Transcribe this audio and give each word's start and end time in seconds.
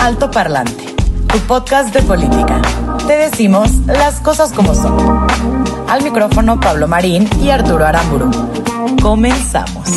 Alto 0.00 0.30
Parlante, 0.30 0.94
tu 1.28 1.38
podcast 1.40 1.92
de 1.94 2.00
política. 2.00 2.62
Te 3.06 3.18
decimos 3.18 3.70
las 3.86 4.18
cosas 4.20 4.50
como 4.50 4.74
son. 4.74 5.26
Al 5.90 6.02
micrófono 6.02 6.58
Pablo 6.58 6.88
Marín 6.88 7.28
y 7.42 7.50
Arturo 7.50 7.84
Aramburu. 7.84 8.30
Comenzamos. 9.02 9.90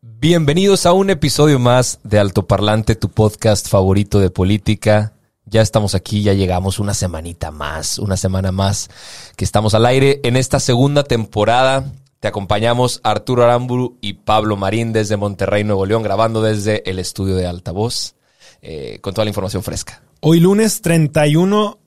Bienvenidos 0.00 0.86
a 0.86 0.94
un 0.94 1.10
episodio 1.10 1.58
más 1.58 2.00
de 2.04 2.18
Alto 2.18 2.46
Parlante, 2.46 2.94
tu 2.94 3.10
podcast 3.10 3.68
favorito 3.68 4.18
de 4.18 4.30
política. 4.30 5.12
Ya 5.44 5.60
estamos 5.60 5.94
aquí, 5.94 6.22
ya 6.22 6.32
llegamos 6.32 6.78
una 6.78 6.94
semanita 6.94 7.50
más, 7.50 7.98
una 7.98 8.16
semana 8.16 8.50
más 8.50 8.88
que 9.36 9.44
estamos 9.44 9.74
al 9.74 9.84
aire 9.84 10.20
en 10.24 10.36
esta 10.36 10.58
segunda 10.58 11.04
temporada. 11.04 11.84
Te 12.20 12.28
acompañamos 12.28 13.00
Arturo 13.04 13.44
Aramburu 13.44 13.98
y 14.00 14.14
Pablo 14.14 14.56
Marín 14.56 14.92
desde 14.92 15.16
Monterrey, 15.16 15.64
Nuevo 15.64 15.84
León, 15.86 16.02
grabando 16.02 16.42
desde 16.42 16.88
el 16.88 16.98
estudio 16.98 17.36
de 17.36 17.46
Altavoz, 17.46 18.14
eh, 18.62 18.98
con 19.00 19.12
toda 19.14 19.24
la 19.24 19.30
información 19.30 19.62
fresca. 19.62 20.02
Hoy 20.20 20.40
lunes 20.40 20.80
31 20.80 21.78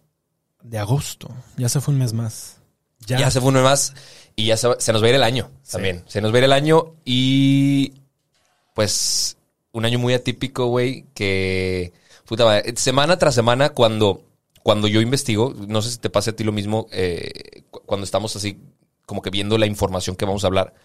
de 0.62 0.78
agosto. 0.78 1.30
Ya 1.58 1.68
se 1.68 1.82
fue 1.82 1.94
un 1.94 2.00
mes 2.00 2.14
más. 2.14 2.58
Ya, 3.08 3.32
se 3.32 3.40
fue 3.42 3.48
un 3.50 3.56
mes 3.56 3.64
más 3.64 3.94
y 4.36 4.46
ya 4.46 4.56
se, 4.58 4.70
se 4.80 4.94
nos 4.94 5.02
va 5.02 5.08
a 5.08 5.10
ir 5.10 5.16
el 5.16 5.24
año 5.24 5.50
también. 5.70 6.04
Se 6.08 6.22
nos 6.22 6.32
va 6.32 6.36
a 6.36 6.40
ir 6.40 6.44
el 6.46 6.54
año 6.54 6.94
y 7.06 7.94
pues 8.76 9.38
un 9.72 9.86
año 9.86 10.00
muy 10.00 10.14
atípico, 10.14 10.68
güey, 10.68 11.06
que 11.14 11.92
puta 12.26 12.46
madre, 12.46 12.74
semana 12.78 13.18
tras 13.18 13.36
semana 13.36 13.70
cuando 13.70 14.24
cuando 14.62 14.88
yo 14.88 15.02
investigo, 15.02 15.54
no 15.68 15.82
sé 15.82 15.90
si 15.92 15.98
te 15.98 16.10
pase 16.10 16.32
a 16.32 16.36
ti 16.36 16.44
lo 16.44 16.52
mismo, 16.52 16.88
eh, 16.92 17.64
cu- 17.72 17.82
cuando 17.86 18.04
estamos 18.04 18.36
así 18.36 18.60
como 19.10 19.24
que 19.24 19.32
viendo 19.32 19.58
la 19.58 19.66
información 19.66 20.16
que 20.16 20.26
vamos 20.26 20.44
a 20.44 20.48
hablar, 20.48 20.76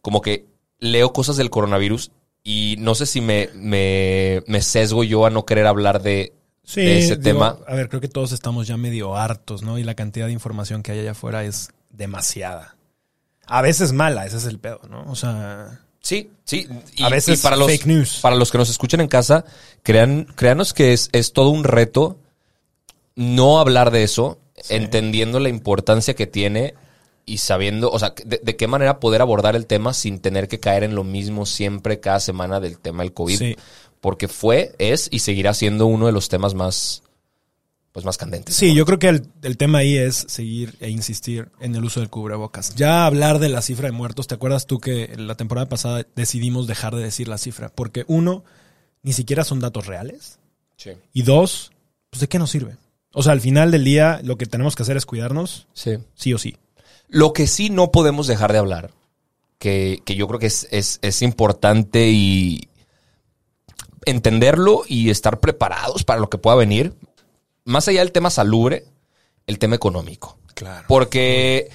como 0.00 0.22
que 0.22 0.46
leo 0.78 1.12
cosas 1.12 1.36
del 1.36 1.50
coronavirus 1.50 2.12
y 2.42 2.76
no 2.78 2.94
sé 2.94 3.04
si 3.04 3.20
me, 3.20 3.50
me, 3.54 4.42
me 4.46 4.62
sesgo 4.62 5.04
yo 5.04 5.26
a 5.26 5.30
no 5.30 5.44
querer 5.44 5.66
hablar 5.66 6.00
de, 6.00 6.32
Sí, 6.64 6.80
de 6.80 6.98
ese 6.98 7.16
digo, 7.16 7.22
tema. 7.22 7.58
A 7.66 7.74
ver, 7.74 7.90
creo 7.90 8.00
que 8.00 8.08
todos 8.08 8.32
estamos 8.32 8.66
ya 8.66 8.78
medio 8.78 9.16
hartos, 9.16 9.62
¿no? 9.62 9.78
Y 9.78 9.84
la 9.84 9.94
cantidad 9.94 10.24
de 10.24 10.32
información 10.32 10.82
que 10.82 10.92
hay 10.92 11.00
allá 11.00 11.10
afuera 11.10 11.44
es 11.44 11.68
demasiada. 11.90 12.76
A 13.46 13.60
veces 13.60 13.92
mala, 13.92 14.24
ese 14.24 14.38
es 14.38 14.46
el 14.46 14.58
pedo, 14.58 14.80
¿no? 14.88 15.04
O 15.10 15.14
sea, 15.14 15.80
Sí, 16.00 16.30
sí. 16.44 16.66
Y, 16.96 17.02
A 17.02 17.10
veces 17.10 17.38
y 17.38 17.42
para 17.42 17.56
los, 17.56 17.66
fake 17.66 17.84
news. 17.84 18.20
Para 18.22 18.36
los 18.36 18.50
que 18.50 18.56
nos 18.56 18.70
escuchen 18.70 19.02
en 19.02 19.08
casa, 19.08 19.44
crean, 19.82 20.24
créanos 20.36 20.72
que 20.72 20.94
es, 20.94 21.10
es 21.12 21.34
todo 21.34 21.50
un 21.50 21.64
reto 21.64 22.18
no 23.14 23.58
hablar 23.58 23.90
de 23.90 24.04
eso, 24.04 24.38
entendiendo 24.70 25.38
la 25.38 25.50
importancia 25.50 26.14
que 26.14 26.26
tiene 26.26 26.74
y 27.28 27.38
sabiendo, 27.38 27.90
o 27.90 27.98
sea, 27.98 28.14
de, 28.24 28.40
de 28.42 28.56
qué 28.56 28.66
manera 28.66 28.98
poder 29.00 29.20
abordar 29.20 29.54
el 29.56 29.66
tema 29.66 29.92
sin 29.94 30.18
tener 30.20 30.48
que 30.48 30.58
caer 30.60 30.82
en 30.84 30.94
lo 30.94 31.04
mismo 31.04 31.46
siempre 31.46 32.00
cada 32.00 32.20
semana 32.20 32.60
del 32.60 32.78
tema 32.78 33.02
del 33.02 33.12
COVID. 33.12 33.38
Sí. 33.38 33.56
Porque 34.00 34.28
fue, 34.28 34.74
es 34.78 35.08
y 35.10 35.18
seguirá 35.20 35.54
siendo 35.54 35.86
uno 35.86 36.06
de 36.06 36.12
los 36.12 36.28
temas 36.28 36.54
más, 36.54 37.02
pues 37.92 38.04
más 38.04 38.16
candentes. 38.16 38.54
sí, 38.54 38.68
¿no? 38.68 38.74
yo 38.74 38.86
creo 38.86 38.98
que 38.98 39.08
el, 39.08 39.26
el 39.42 39.56
tema 39.56 39.78
ahí 39.78 39.96
es 39.96 40.24
seguir 40.28 40.76
e 40.80 40.88
insistir 40.88 41.48
en 41.60 41.74
el 41.74 41.84
uso 41.84 42.00
del 42.00 42.08
cubrebocas. 42.10 42.74
Ya 42.76 43.06
hablar 43.06 43.38
de 43.40 43.48
la 43.48 43.60
cifra 43.62 43.86
de 43.86 43.92
muertos, 43.92 44.26
¿te 44.28 44.34
acuerdas 44.36 44.66
tú 44.66 44.78
que 44.78 45.14
la 45.16 45.34
temporada 45.36 45.68
pasada 45.68 46.06
decidimos 46.14 46.66
dejar 46.66 46.94
de 46.94 47.02
decir 47.02 47.26
la 47.28 47.38
cifra? 47.38 47.70
Porque 47.70 48.04
uno, 48.06 48.44
ni 49.02 49.12
siquiera 49.12 49.42
son 49.44 49.58
datos 49.60 49.86
reales. 49.86 50.38
Sí. 50.76 50.90
Y 51.12 51.22
dos, 51.22 51.72
pues 52.10 52.20
¿de 52.20 52.28
qué 52.28 52.38
nos 52.38 52.50
sirve? 52.50 52.76
O 53.12 53.22
sea, 53.24 53.32
al 53.32 53.40
final 53.40 53.72
del 53.72 53.82
día 53.82 54.20
lo 54.22 54.36
que 54.38 54.46
tenemos 54.46 54.76
que 54.76 54.82
hacer 54.84 54.96
es 54.96 55.06
cuidarnos, 55.06 55.66
Sí. 55.72 55.92
sí 56.14 56.32
o 56.34 56.38
sí. 56.38 56.56
Lo 57.08 57.32
que 57.32 57.46
sí 57.46 57.70
no 57.70 57.90
podemos 57.90 58.26
dejar 58.26 58.52
de 58.52 58.58
hablar, 58.58 58.90
que, 59.58 60.02
que 60.04 60.14
yo 60.14 60.26
creo 60.28 60.38
que 60.38 60.46
es, 60.46 60.68
es- 60.70 60.98
es 61.02 61.22
importante 61.22 62.08
y 62.10 62.68
entenderlo 64.04 64.82
y 64.86 65.10
estar 65.10 65.40
preparados 65.40 66.04
para 66.04 66.20
lo 66.20 66.30
que 66.30 66.38
pueda 66.38 66.56
venir, 66.56 66.94
más 67.64 67.88
allá 67.88 68.00
del 68.00 68.12
tema 68.12 68.30
salubre, 68.30 68.84
el 69.46 69.58
tema 69.58 69.76
económico. 69.76 70.38
Claro. 70.54 70.84
Porque, 70.88 71.70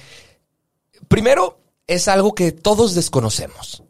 primero, 1.08 1.58
es 1.86 2.08
algo 2.08 2.34
que 2.34 2.52
todos 2.52 2.94
desconocemos. 2.94 3.82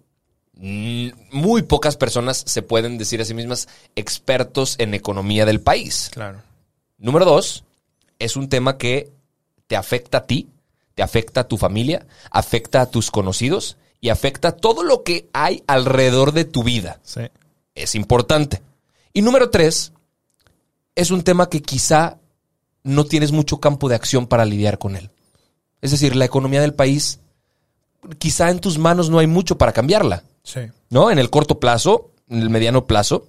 Mm, 0.55 1.09
Muy 1.32 1.62
pocas 1.62 1.97
personas 1.97 2.43
se 2.47 2.62
pueden 2.62 2.99
decir 2.99 3.21
a 3.21 3.25
sí 3.25 3.34
mismas 3.34 3.69
expertos 3.97 4.76
en 4.78 4.94
economía 4.94 5.47
del 5.47 5.61
país. 5.61 6.11
Claro. 6.12 6.43
Número 6.99 7.25
dos, 7.25 7.65
es 8.19 8.37
un 8.37 8.49
tema 8.49 8.78
que 8.78 9.11
te 9.66 9.76
afecta 9.76 10.19
a 10.19 10.26
ti, 10.26 10.49
te 10.94 11.03
afecta 11.03 11.41
a 11.41 11.49
tu 11.49 11.56
familia, 11.59 12.06
afecta 12.31 12.81
a 12.81 12.91
tus 12.91 13.10
conocidos 13.10 13.77
y 14.00 14.10
afecta 14.10 14.49
a 14.49 14.53
todo 14.56 14.82
lo 14.82 15.03
que 15.03 15.28
hay 15.32 15.62
alrededor 15.66 16.32
de 16.32 16.44
tu 16.44 16.62
vida. 16.62 17.00
Sí. 17.03 17.22
Es 17.75 17.94
importante. 17.94 18.62
Y 19.12 19.22
número 19.22 19.50
tres, 19.50 19.93
es 20.94 21.10
un 21.10 21.22
tema 21.22 21.49
que 21.49 21.60
quizá 21.62 22.19
no 22.82 23.05
tienes 23.05 23.32
mucho 23.32 23.60
campo 23.60 23.88
de 23.88 23.94
acción 23.97 24.27
para 24.27 24.44
lidiar 24.44 24.78
con 24.78 24.94
él. 24.97 25.10
Es 25.81 25.91
decir, 25.91 26.15
la 26.16 26.25
economía 26.25 26.60
del 26.60 26.75
país, 26.75 27.21
quizá 28.19 28.50
en 28.50 28.61
tus 28.61 28.78
manos 28.78 29.11
no 29.11 29.19
hay 29.19 29.26
mucho 29.26 29.56
para 29.59 29.72
cambiarla. 29.72 30.22
Sí. 30.43 30.61
¿no? 30.91 31.11
En 31.11 31.19
el 31.19 31.31
corto 31.31 31.59
plazo, 31.59 32.11
en 32.28 32.43
el 32.43 32.50
mediano 32.50 32.87
plazo. 32.87 33.26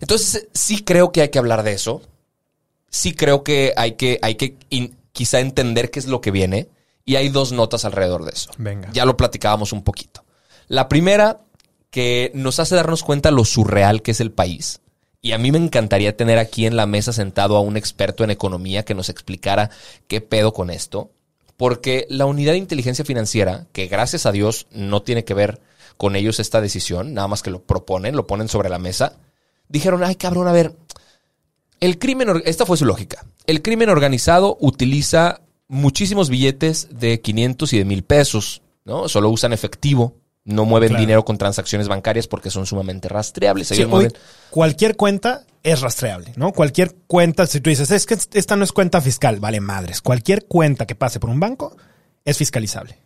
Entonces, 0.00 0.48
sí 0.52 0.82
creo 0.84 1.12
que 1.12 1.22
hay 1.22 1.28
que 1.30 1.38
hablar 1.38 1.62
de 1.62 1.72
eso. 1.72 2.02
Sí 2.88 3.14
creo 3.14 3.42
que 3.44 3.72
hay 3.76 3.92
que, 3.92 4.18
hay 4.22 4.34
que 4.36 4.56
in- 4.70 4.96
quizá 5.16 5.40
entender 5.40 5.90
qué 5.90 5.98
es 5.98 6.06
lo 6.06 6.20
que 6.20 6.30
viene. 6.30 6.68
Y 7.06 7.16
hay 7.16 7.30
dos 7.30 7.50
notas 7.50 7.86
alrededor 7.86 8.24
de 8.24 8.32
eso. 8.32 8.50
Venga. 8.58 8.90
Ya 8.92 9.06
lo 9.06 9.16
platicábamos 9.16 9.72
un 9.72 9.82
poquito. 9.82 10.24
La 10.68 10.88
primera, 10.88 11.38
que 11.90 12.30
nos 12.34 12.60
hace 12.60 12.74
darnos 12.74 13.02
cuenta 13.02 13.30
lo 13.30 13.44
surreal 13.46 14.02
que 14.02 14.10
es 14.10 14.20
el 14.20 14.30
país. 14.30 14.80
Y 15.22 15.32
a 15.32 15.38
mí 15.38 15.52
me 15.52 15.58
encantaría 15.58 16.16
tener 16.16 16.38
aquí 16.38 16.66
en 16.66 16.76
la 16.76 16.84
mesa 16.84 17.14
sentado 17.14 17.56
a 17.56 17.60
un 17.60 17.78
experto 17.78 18.24
en 18.24 18.30
economía 18.30 18.84
que 18.84 18.94
nos 18.94 19.08
explicara 19.08 19.70
qué 20.06 20.20
pedo 20.20 20.52
con 20.52 20.68
esto. 20.68 21.10
Porque 21.56 22.06
la 22.10 22.26
unidad 22.26 22.52
de 22.52 22.58
inteligencia 22.58 23.04
financiera, 23.04 23.66
que 23.72 23.86
gracias 23.86 24.26
a 24.26 24.32
Dios 24.32 24.66
no 24.70 25.00
tiene 25.00 25.24
que 25.24 25.32
ver 25.32 25.62
con 25.96 26.14
ellos 26.14 26.40
esta 26.40 26.60
decisión, 26.60 27.14
nada 27.14 27.28
más 27.28 27.42
que 27.42 27.50
lo 27.50 27.62
proponen, 27.62 28.16
lo 28.16 28.26
ponen 28.26 28.48
sobre 28.48 28.68
la 28.68 28.78
mesa, 28.78 29.14
dijeron, 29.68 30.04
ay 30.04 30.16
cabrón, 30.16 30.48
a 30.48 30.52
ver, 30.52 30.74
el 31.80 31.98
crimen, 31.98 32.42
esta 32.44 32.66
fue 32.66 32.76
su 32.76 32.84
lógica, 32.84 33.24
el 33.46 33.62
crimen 33.62 33.88
organizado 33.90 34.56
utiliza 34.60 35.40
muchísimos 35.68 36.30
billetes 36.30 36.88
de 36.90 37.20
500 37.20 37.72
y 37.72 37.78
de 37.78 37.84
mil 37.84 38.02
pesos, 38.04 38.62
¿no? 38.84 39.08
Solo 39.08 39.28
usan 39.30 39.52
efectivo, 39.52 40.14
no 40.44 40.64
mueven 40.64 40.90
Claro. 40.90 41.00
dinero 41.00 41.24
con 41.24 41.38
transacciones 41.38 41.88
bancarias 41.88 42.28
porque 42.28 42.50
son 42.50 42.66
sumamente 42.66 43.08
rastreables. 43.08 43.70
Ellos 43.72 43.88
mueven- 43.90 44.14
cualquier 44.50 44.96
cuenta 44.96 45.44
es 45.64 45.80
rastreable, 45.80 46.32
¿no? 46.36 46.52
Cualquier 46.52 46.94
cuenta, 47.08 47.46
si 47.48 47.60
tú 47.60 47.70
dices, 47.70 47.90
es 47.90 48.06
que 48.06 48.16
esta 48.34 48.54
no 48.54 48.62
es 48.62 48.70
cuenta 48.72 49.00
fiscal, 49.00 49.40
vale 49.40 49.60
madres. 49.60 50.00
Cualquier 50.00 50.44
cuenta 50.46 50.86
que 50.86 50.94
pase 50.94 51.18
por 51.18 51.30
un 51.30 51.40
banco 51.40 51.76
es 52.24 52.38
fiscalizable. 52.38 52.98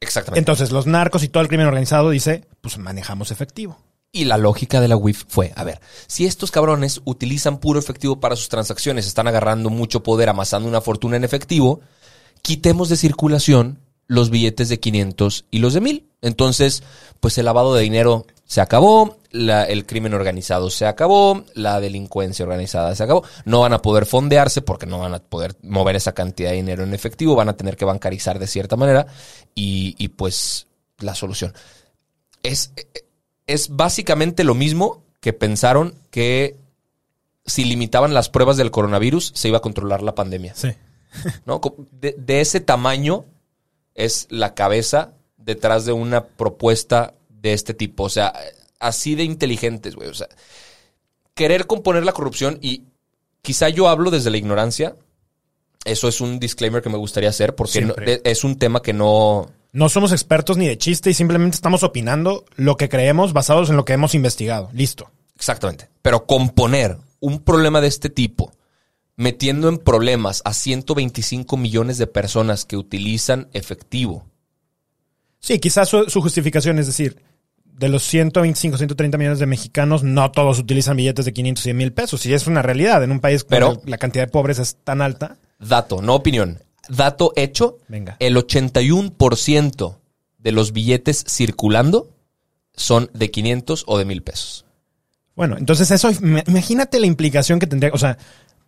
Exactamente. 0.00 0.38
Entonces, 0.38 0.70
los 0.70 0.86
narcos 0.86 1.22
y 1.24 1.28
todo 1.28 1.42
el 1.42 1.48
crimen 1.48 1.66
organizado 1.66 2.08
dice, 2.10 2.46
pues 2.62 2.78
manejamos 2.78 3.30
efectivo. 3.30 3.78
Y 4.10 4.24
la 4.24 4.38
lógica 4.38 4.80
de 4.80 4.88
la 4.88 4.96
WIF 4.96 5.24
fue, 5.28 5.52
a 5.54 5.64
ver, 5.64 5.80
si 6.06 6.24
estos 6.24 6.50
cabrones 6.50 7.02
utilizan 7.04 7.58
puro 7.58 7.78
efectivo 7.78 8.20
para 8.20 8.36
sus 8.36 8.48
transacciones, 8.48 9.06
están 9.06 9.28
agarrando 9.28 9.68
mucho 9.68 10.02
poder, 10.02 10.30
amasando 10.30 10.66
una 10.68 10.80
fortuna 10.80 11.16
en 11.16 11.24
efectivo, 11.24 11.80
quitemos 12.40 12.88
de 12.88 12.96
circulación 12.96 13.80
los 14.06 14.30
billetes 14.30 14.70
de 14.70 14.80
500 14.80 15.44
y 15.50 15.58
los 15.58 15.74
de 15.74 15.82
1000. 15.82 16.06
Entonces, 16.22 16.82
pues 17.20 17.36
el 17.36 17.44
lavado 17.44 17.74
de 17.74 17.82
dinero 17.82 18.24
se 18.46 18.62
acabó, 18.62 19.18
la- 19.30 19.64
el 19.64 19.84
crimen 19.84 20.14
organizado 20.14 20.70
se 20.70 20.86
acabó, 20.86 21.44
la 21.52 21.78
delincuencia 21.78 22.42
organizada 22.44 22.94
se 22.96 23.02
acabó. 23.04 23.24
No 23.44 23.60
van 23.60 23.74
a 23.74 23.82
poder 23.82 24.06
fondearse 24.06 24.62
porque 24.62 24.86
no 24.86 25.00
van 25.00 25.12
a 25.12 25.18
poder 25.18 25.54
mover 25.62 25.96
esa 25.96 26.12
cantidad 26.12 26.48
de 26.50 26.56
dinero 26.56 26.82
en 26.82 26.94
efectivo, 26.94 27.34
van 27.36 27.50
a 27.50 27.56
tener 27.58 27.76
que 27.76 27.84
bancarizar 27.84 28.38
de 28.38 28.46
cierta 28.46 28.76
manera 28.76 29.06
y, 29.54 29.94
y 29.98 30.08
pues 30.08 30.66
la 31.00 31.14
solución. 31.14 31.52
Es, 32.42 32.72
es 33.48 33.70
básicamente 33.74 34.44
lo 34.44 34.54
mismo 34.54 35.02
que 35.20 35.32
pensaron 35.32 35.94
que 36.10 36.54
si 37.44 37.64
limitaban 37.64 38.14
las 38.14 38.28
pruebas 38.28 38.56
del 38.56 38.70
coronavirus 38.70 39.32
se 39.34 39.48
iba 39.48 39.58
a 39.58 39.62
controlar 39.62 40.02
la 40.02 40.14
pandemia. 40.14 40.54
Sí. 40.54 40.68
¿no? 41.46 41.60
De, 41.90 42.14
de 42.16 42.40
ese 42.40 42.60
tamaño 42.60 43.24
es 43.94 44.26
la 44.30 44.54
cabeza 44.54 45.12
detrás 45.36 45.84
de 45.86 45.92
una 45.92 46.24
propuesta 46.24 47.14
de 47.28 47.54
este 47.54 47.74
tipo. 47.74 48.04
O 48.04 48.10
sea, 48.10 48.32
así 48.78 49.14
de 49.14 49.24
inteligentes, 49.24 49.96
güey. 49.96 50.08
O 50.08 50.14
sea, 50.14 50.28
querer 51.34 51.66
componer 51.66 52.04
la 52.04 52.12
corrupción 52.12 52.58
y 52.60 52.82
quizá 53.42 53.68
yo 53.70 53.88
hablo 53.88 54.10
desde 54.10 54.30
la 54.30 54.36
ignorancia. 54.36 54.94
Eso 55.84 56.06
es 56.08 56.20
un 56.20 56.38
disclaimer 56.38 56.82
que 56.82 56.90
me 56.90 56.98
gustaría 56.98 57.30
hacer 57.30 57.54
porque 57.54 57.80
no- 57.80 57.94
es 58.24 58.44
un 58.44 58.58
tema 58.58 58.82
que 58.82 58.92
no... 58.92 59.50
No 59.72 59.88
somos 59.88 60.12
expertos 60.12 60.56
ni 60.56 60.66
de 60.66 60.78
chiste 60.78 61.10
y 61.10 61.14
simplemente 61.14 61.54
estamos 61.56 61.82
opinando 61.82 62.44
lo 62.56 62.76
que 62.76 62.88
creemos 62.88 63.32
basados 63.32 63.70
en 63.70 63.76
lo 63.76 63.84
que 63.84 63.92
hemos 63.92 64.14
investigado. 64.14 64.70
Listo. 64.72 65.10
Exactamente. 65.36 65.88
Pero 66.02 66.26
componer 66.26 66.96
un 67.20 67.40
problema 67.40 67.80
de 67.80 67.88
este 67.88 68.08
tipo, 68.10 68.52
metiendo 69.16 69.68
en 69.68 69.78
problemas 69.78 70.42
a 70.44 70.54
125 70.54 71.56
millones 71.56 71.98
de 71.98 72.06
personas 72.06 72.64
que 72.64 72.76
utilizan 72.76 73.48
efectivo. 73.52 74.24
Sí, 75.38 75.58
quizás 75.58 75.88
su, 75.88 76.04
su 76.08 76.20
justificación 76.20 76.78
es 76.78 76.86
decir, 76.86 77.22
de 77.64 77.88
los 77.88 78.02
125, 78.04 78.76
130 78.76 79.18
millones 79.18 79.38
de 79.38 79.46
mexicanos, 79.46 80.02
no 80.02 80.32
todos 80.32 80.58
utilizan 80.58 80.96
billetes 80.96 81.24
de 81.24 81.32
500 81.32 81.62
y 81.62 81.64
100 81.64 81.76
mil 81.76 81.92
pesos. 81.92 82.26
Y 82.26 82.34
es 82.34 82.46
una 82.48 82.62
realidad. 82.62 83.04
En 83.04 83.12
un 83.12 83.20
país 83.20 83.44
Pero- 83.44 83.74
donde 83.74 83.90
la 83.90 83.98
cantidad 83.98 84.24
de 84.26 84.32
pobres 84.32 84.58
es 84.58 84.76
tan 84.82 85.00
alta. 85.00 85.36
Dato, 85.60 86.02
no 86.02 86.14
opinión. 86.16 86.60
Dato 86.88 87.32
hecho. 87.36 87.78
Venga. 87.88 88.16
El 88.20 88.36
81% 88.36 89.96
de 90.38 90.52
los 90.52 90.72
billetes 90.72 91.24
circulando 91.28 92.10
son 92.74 93.10
de 93.12 93.30
500 93.30 93.84
o 93.86 93.98
de 93.98 94.04
1000 94.04 94.22
pesos. 94.22 94.64
Bueno, 95.34 95.56
entonces 95.58 95.90
eso, 95.90 96.10
im- 96.10 96.42
imagínate 96.48 97.00
la 97.00 97.06
implicación 97.06 97.58
que 97.58 97.66
tendría. 97.66 97.92
O 97.92 97.98
sea, 97.98 98.18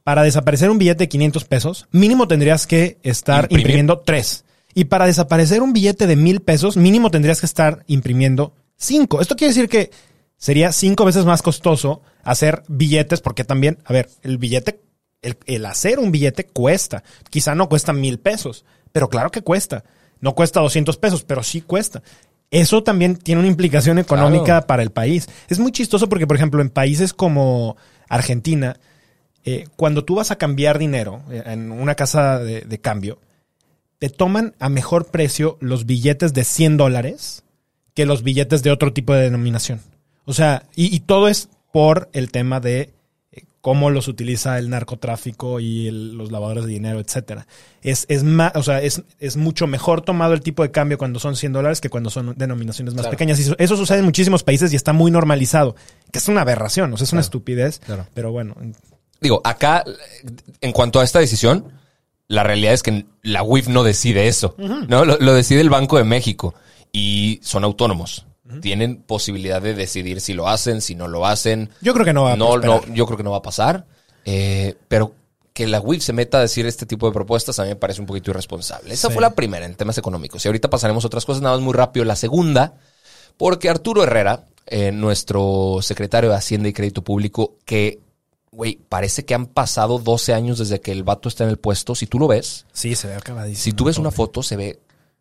para 0.04 0.22
desaparecer 0.22 0.70
un 0.70 0.78
billete 0.78 1.04
de 1.04 1.08
500 1.08 1.44
pesos, 1.44 1.86
mínimo 1.90 2.26
tendrías 2.28 2.66
que 2.66 2.98
estar 3.02 3.44
Imprimir. 3.44 3.60
imprimiendo 3.66 3.98
tres. 4.00 4.44
Y 4.74 4.84
para 4.84 5.06
desaparecer 5.06 5.62
un 5.62 5.72
billete 5.72 6.06
de 6.06 6.16
mil 6.16 6.40
pesos, 6.40 6.76
mínimo 6.76 7.10
tendrías 7.10 7.40
que 7.40 7.46
estar 7.46 7.84
imprimiendo 7.88 8.54
cinco. 8.76 9.20
Esto 9.20 9.34
quiere 9.36 9.52
decir 9.52 9.68
que 9.68 9.90
sería 10.36 10.72
cinco 10.72 11.04
veces 11.04 11.24
más 11.24 11.42
costoso 11.42 12.02
hacer 12.22 12.62
billetes, 12.68 13.20
porque 13.20 13.44
también, 13.44 13.78
a 13.84 13.92
ver, 13.92 14.08
el 14.22 14.38
billete, 14.38 14.80
el, 15.22 15.36
el 15.46 15.66
hacer 15.66 15.98
un 15.98 16.10
billete 16.12 16.44
cuesta. 16.44 17.02
Quizá 17.30 17.54
no 17.54 17.68
cuesta 17.68 17.92
mil 17.92 18.18
pesos, 18.18 18.64
pero 18.92 19.08
claro 19.08 19.30
que 19.30 19.42
cuesta. 19.42 19.84
No 20.20 20.34
cuesta 20.34 20.60
200 20.60 20.96
pesos, 20.98 21.24
pero 21.24 21.42
sí 21.42 21.60
cuesta. 21.62 22.02
Eso 22.50 22.82
también 22.82 23.16
tiene 23.16 23.38
una 23.40 23.48
implicación 23.48 23.98
económica 23.98 24.44
Claro. 24.44 24.66
para 24.66 24.82
el 24.82 24.90
país. 24.90 25.28
Es 25.48 25.58
muy 25.58 25.72
chistoso 25.72 26.08
porque, 26.08 26.26
por 26.26 26.36
ejemplo, 26.36 26.60
en 26.60 26.68
países 26.70 27.12
como 27.14 27.76
Argentina, 28.08 28.76
eh, 29.44 29.66
cuando 29.76 30.04
tú 30.04 30.16
vas 30.16 30.30
a 30.30 30.36
cambiar 30.36 30.78
dinero 30.78 31.22
eh, 31.30 31.42
en 31.46 31.70
una 31.72 31.94
casa 31.94 32.38
de, 32.40 32.62
de 32.62 32.78
cambio, 32.80 33.18
te 33.98 34.08
toman 34.10 34.54
a 34.58 34.68
mejor 34.68 35.06
precio 35.06 35.56
los 35.60 35.86
billetes 35.86 36.34
de 36.34 36.44
100 36.44 36.76
dólares 36.76 37.44
que 37.94 38.04
los 38.06 38.22
billetes 38.22 38.62
de 38.62 38.70
otro 38.70 38.92
tipo 38.92 39.14
de 39.14 39.22
denominación. 39.22 39.80
O 40.24 40.32
sea, 40.32 40.64
y, 40.74 40.94
y 40.94 41.00
todo 41.00 41.28
es 41.28 41.48
por 41.72 42.08
el 42.12 42.30
tema 42.30 42.60
de 42.60 42.90
cómo 43.60 43.90
los 43.90 44.08
utiliza 44.08 44.58
el 44.58 44.70
narcotráfico 44.70 45.60
y 45.60 45.86
el- 45.86 46.14
los 46.16 46.32
lavadores 46.32 46.64
de 46.64 46.70
dinero, 46.70 46.98
etcétera. 47.00 47.46
Es, 47.82 48.06
es 48.08 48.22
más, 48.22 48.52
o 48.54 48.62
sea, 48.62 48.80
es, 48.80 49.02
es 49.18 49.36
mucho 49.36 49.66
mejor 49.66 50.00
tomado 50.00 50.32
el 50.32 50.40
tipo 50.40 50.62
de 50.62 50.70
cambio 50.70 50.96
cuando 50.98 51.18
son 51.20 51.36
100 51.36 51.52
dólares 51.52 51.80
que 51.80 51.90
cuando 51.90 52.08
son 52.10 52.34
denominaciones 52.36 52.94
más 52.94 53.02
Claro. 53.02 53.10
pequeñas. 53.16 53.38
Y 53.38 53.42
eso, 53.42 53.54
eso 53.58 53.76
sucede 53.76 53.98
en 53.98 54.04
muchísimos 54.06 54.42
países 54.42 54.72
y 54.72 54.76
está 54.76 54.92
muy 54.92 55.10
normalizado. 55.10 55.76
Que 56.10 56.18
es 56.18 56.28
una 56.28 56.40
aberración, 56.40 56.92
o 56.92 56.96
sea, 56.96 57.04
es 57.04 57.12
una 57.12 57.20
estupidez. 57.20 57.80
Claro. 57.80 58.06
Pero 58.14 58.32
bueno, 58.32 58.54
Digo, 59.20 59.42
acá, 59.44 59.84
en 60.62 60.72
cuanto 60.72 60.98
a 60.98 61.04
esta 61.04 61.18
decisión, 61.18 61.66
la 62.28 62.42
realidad 62.42 62.72
es 62.72 62.82
que 62.82 63.04
la 63.22 63.42
UIF 63.42 63.68
no 63.68 63.84
decide 63.84 64.28
eso, 64.28 64.54
¿no? 64.56 65.04
Lo, 65.04 65.18
lo 65.18 65.34
decide 65.34 65.60
el 65.60 65.68
Banco 65.68 65.98
de 65.98 66.04
México 66.04 66.54
y 66.92 67.38
son 67.42 67.62
autónomos. 67.64 68.24
Tienen 68.60 68.96
posibilidad 69.02 69.60
de 69.62 69.74
decidir 69.74 70.20
si 70.20 70.34
lo 70.34 70.48
hacen, 70.48 70.80
si 70.80 70.94
no 70.94 71.08
lo 71.08 71.26
hacen. 71.26 71.70
yo 71.80 71.92
creo 71.94 72.04
que 72.04 72.12
no 72.12 72.24
va 72.24 72.32
a 72.32 72.36
no, 72.36 72.60
yo 72.92 73.06
creo 73.06 73.16
que 73.16 73.22
no 73.24 73.30
va 73.30 73.38
a 73.38 73.42
pasar. 73.42 73.86
Eh, 74.24 74.76
pero 74.88 75.14
que 75.52 75.66
la 75.66 75.80
UIF 75.80 76.02
se 76.02 76.12
meta 76.12 76.38
a 76.38 76.42
decir 76.42 76.64
este 76.66 76.86
tipo 76.86 77.06
de 77.06 77.12
propuestas 77.12 77.58
a 77.58 77.62
mí 77.64 77.70
me 77.70 77.76
parece 77.76 78.00
un 78.00 78.06
poquito 78.06 78.30
irresponsable. 78.30 78.94
Esa 78.94 79.08
Sí. 79.08 79.14
fue 79.14 79.22
la 79.22 79.34
primera 79.34 79.66
en 79.66 79.74
temas 79.74 79.98
económicos. 79.98 80.44
Y 80.44 80.48
ahorita 80.48 80.70
pasaremos 80.70 81.04
otras 81.04 81.24
cosas, 81.24 81.42
nada 81.42 81.56
más 81.56 81.64
muy 81.64 81.74
rápido. 81.74 82.04
La 82.04 82.16
segunda, 82.16 82.74
porque 83.36 83.68
Arturo 83.68 84.02
Herrera, 84.02 84.44
eh, 84.66 84.92
nuestro 84.92 85.78
secretario 85.82 86.30
de 86.30 86.36
Hacienda 86.36 86.68
y 86.68 86.72
Crédito 86.72 87.02
Público, 87.02 87.56
que, 87.64 87.98
güey, 88.52 88.78
parece 88.88 89.24
que 89.24 89.34
han 89.34 89.46
pasado 89.46 89.98
12 89.98 90.32
años 90.34 90.58
desde 90.58 90.80
que 90.80 90.92
el 90.92 91.02
vato 91.02 91.28
está 91.28 91.44
en 91.44 91.50
el 91.50 91.58
puesto. 91.58 91.94
Si 91.94 92.06
tú 92.06 92.18
lo 92.18 92.28
ves, 92.28 92.66
Sí, 92.72 92.94
se 92.94 93.08
ve 93.08 93.14
acabadísimo. 93.14 93.64
si 93.64 93.72
tú 93.72 93.84
ves 93.84 93.98
una 93.98 94.10
foto, 94.12 94.42
se 94.42 94.56
ve, 94.56 94.78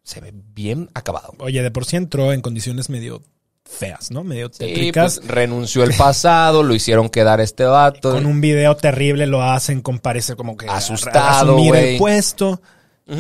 se 0.10 0.20
ve 0.22 0.34
bien 0.34 0.90
acabado. 0.94 1.34
Oye, 1.40 1.62
de 1.62 1.72
por 1.72 1.86
sí 1.86 1.96
entró 1.96 2.34
en 2.34 2.42
condiciones 2.42 2.90
medio 2.90 3.22
feas, 3.64 4.10
¿no? 4.10 4.24
Medio 4.24 4.48
Sí, 4.48 4.60
tétricas. 4.60 5.20
pues, 5.20 5.28
renunció 5.28 5.84
el 5.84 5.94
pasado, 5.94 6.64
lo 6.64 6.74
hicieron 6.74 7.10
quedar 7.10 7.40
este 7.40 7.64
vato. 7.66 8.12
con 8.12 8.26
un 8.26 8.42
video 8.42 8.76
terrible 8.76 9.28
lo 9.28 9.44
hacen 9.44 9.82
con 9.82 10.00
parecer 10.00 10.36
como 10.36 10.58
que 10.58 10.68
Asustado, 10.68 11.52
asumir 11.54 11.76
el 11.76 11.98
puesto. 12.00 12.62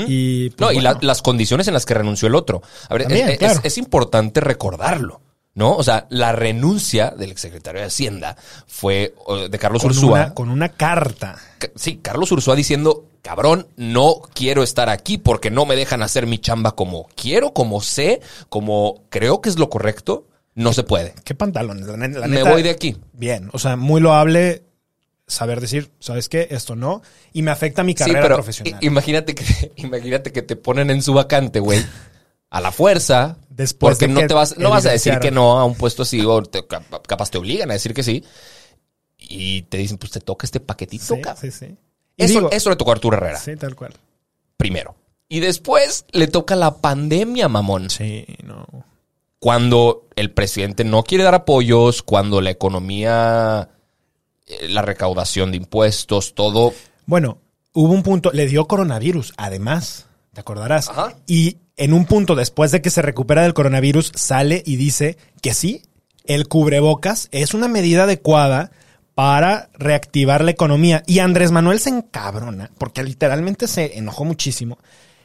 Y, 0.07 0.49
pues, 0.51 0.59
No, 0.59 0.71
y 0.71 0.81
la- 0.81 0.97
las 1.01 1.21
condiciones 1.21 1.67
en 1.67 1.73
las 1.73 1.85
que 1.85 1.93
renunció 1.95 2.27
el 2.27 2.35
otro. 2.35 2.61
A 2.89 2.93
ver, 2.93 3.03
También, 3.03 3.27
es, 3.27 3.33
es- 3.33 3.37
claro. 3.39 3.59
es 3.63 3.77
importante 3.79 4.39
recordarlo, 4.39 5.21
¿no? 5.55 5.75
O 5.75 5.83
sea, 5.83 6.05
la 6.09 6.31
renuncia 6.31 7.09
del 7.11 7.31
exsecretario 7.31 7.81
de 7.81 7.87
Hacienda 7.87 8.35
fue 8.67 9.13
de 9.49 9.59
Carlos 9.59 9.81
con, 9.81 9.91
Ursúa. 9.91 10.11
una, 10.25 10.33
con 10.33 10.49
una 10.49 10.69
carta. 10.69 11.37
Sí, 11.75 11.97
Carlos 12.01 12.31
Ursúa 12.31 12.55
diciendo, 12.55 13.05
cabrón, 13.21 13.67
no 13.75 14.21
quiero 14.33 14.63
estar 14.63 14.89
aquí 14.89 15.17
porque 15.17 15.51
no 15.51 15.65
me 15.65 15.75
dejan 15.75 16.01
hacer 16.03 16.25
mi 16.27 16.37
chamba 16.39 16.71
como 16.71 17.07
quiero, 17.15 17.53
como 17.53 17.81
sé, 17.81 18.21
como 18.49 19.03
creo 19.09 19.41
que 19.41 19.49
es 19.49 19.59
lo 19.59 19.69
correcto. 19.69 20.25
No 20.55 20.73
se 20.73 20.83
puede. 20.83 21.13
¿Qué 21.23 21.35
pantalones? 21.35 21.87
La, 21.87 21.95
ne- 21.95 22.09
la 22.09 22.27
Me 22.27 22.37
neta, 22.37 22.51
voy 22.51 22.63
de 22.63 22.69
aquí. 22.71 22.97
Bien, 23.13 23.49
o 23.53 23.59
sea, 23.59 23.75
muy 23.77 24.01
loable 24.01 24.63
saber 25.27 25.61
decir, 25.61 25.91
¿sabes 25.99 26.27
qué? 26.27 26.47
Esto 26.51 26.75
no. 26.75 27.01
Y 27.33 27.43
me 27.43 27.51
afecta 27.51 27.83
mi 27.83 27.93
carrera 27.95 28.19
sí, 28.19 28.23
pero 28.23 28.35
profesional. 28.35 28.79
imagínate 28.83 29.35
que, 29.35 29.71
imagínate 29.77 30.31
que 30.33 30.41
te 30.41 30.55
ponen 30.55 30.89
en 30.89 31.01
su 31.01 31.13
vacante, 31.13 31.59
güey. 31.59 31.85
A 32.49 32.59
la 32.61 32.71
fuerza. 32.71 33.37
Después 33.49 33.93
porque 33.99 34.07
de 34.07 34.21
no 34.21 34.27
te 34.27 34.33
vas, 34.33 34.57
no 34.57 34.69
vas 34.71 34.85
a 34.87 34.91
decir 34.91 35.19
que 35.19 35.29
no 35.31 35.59
a 35.59 35.65
un 35.65 35.75
puesto 35.75 36.01
así, 36.03 36.19
o 36.25 36.41
te- 36.41 36.65
cap- 36.65 37.05
capaz 37.07 37.29
te 37.29 37.37
obligan 37.37 37.69
a 37.69 37.73
decir 37.73 37.93
que 37.93 38.01
sí. 38.03 38.23
Y 39.31 39.61
te 39.63 39.77
dicen, 39.77 39.97
pues 39.97 40.11
te 40.11 40.19
toca 40.19 40.45
este 40.47 40.59
paquetito, 40.59 41.15
Sí, 41.15 41.21
cabrón. 41.21 41.41
sí, 41.41 41.51
sí. 41.51 41.75
Eso, 42.17 42.33
digo- 42.39 42.49
eso 42.51 42.69
le 42.71 42.75
tocó 42.75 42.89
a 42.91 42.95
Arturo 42.95 43.15
Herrera, 43.15 43.37
Sí, 43.39 43.55
tal 43.55 43.75
cual. 43.75 43.93
primero. 44.57 44.95
Y 45.29 45.39
después 45.39 46.05
le 46.11 46.27
toca 46.27 46.55
la 46.55 46.77
pandemia, 46.77 47.47
mamón. 47.47 47.89
Sí, 47.91 48.25
no. 48.43 48.65
Cuando 49.39 50.07
el 50.15 50.31
presidente 50.31 50.83
no 50.83 51.03
quiere 51.03 51.23
dar 51.23 51.35
apoyos, 51.35 52.01
cuando 52.03 52.41
la 52.41 52.49
economía, 52.49 53.69
eh, 54.47 54.67
la 54.67 54.81
recaudación 54.81 55.51
de 55.51 55.57
impuestos, 55.57 56.33
todo. 56.33 56.73
Bueno, 57.05 57.37
hubo 57.73 57.93
un 57.93 58.03
punto, 58.03 58.31
le 58.33 58.47
dio 58.47 58.67
coronavirus, 58.67 59.33
además, 59.37 60.07
te 60.33 60.41
acordarás. 60.41 60.89
Ajá. 60.89 61.15
Y 61.27 61.57
en 61.77 61.93
un 61.93 62.05
punto, 62.05 62.35
después 62.35 62.71
de 62.71 62.81
que 62.81 62.89
se 62.89 63.01
recupera 63.01 63.43
del 63.43 63.53
coronavirus, 63.53 64.11
sale 64.15 64.61
y 64.65 64.75
dice 64.75 65.17
que 65.41 65.53
sí, 65.53 65.83
el 66.25 66.47
cubrebocas 66.49 67.29
es 67.31 67.53
una 67.53 67.67
medida 67.69 68.03
adecuada 68.03 68.71
para 69.19 69.69
reactivar 69.77 70.45
la 70.45 70.51
economía. 70.51 71.03
Y 71.05 71.19
Andrés 71.19 71.51
Manuel 71.51 71.81
se 71.81 71.89
encabrona, 71.89 72.71
porque 72.77 73.03
literalmente 73.03 73.67
se 73.67 73.97
enojó 73.97 74.23
muchísimo. 74.23 74.77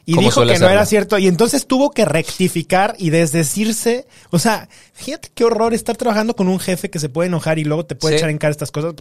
Y 0.04 0.18
dijo 0.18 0.44
que 0.44 0.58
no 0.58 0.68
era 0.68 0.84
cierto. 0.84 1.16
Y 1.16 1.28
entonces 1.28 1.68
tuvo 1.68 1.92
que 1.92 2.04
rectificar 2.04 2.96
y 2.98 3.10
desdecirse. 3.10 4.08
O 4.30 4.40
sea, 4.40 4.68
fíjate 4.94 5.28
qué 5.32 5.44
horror 5.44 5.74
estar 5.74 5.96
trabajando 5.96 6.34
con 6.34 6.48
un 6.48 6.58
jefe 6.58 6.90
que 6.90 6.98
se 6.98 7.08
puede 7.08 7.28
enojar 7.28 7.60
y 7.60 7.64
luego 7.64 7.86
te 7.86 7.94
puede 7.94 8.14
Sí. 8.14 8.18
echar 8.18 8.30
en 8.30 8.38
cara 8.38 8.50
estas 8.50 8.72
cosas. 8.72 8.94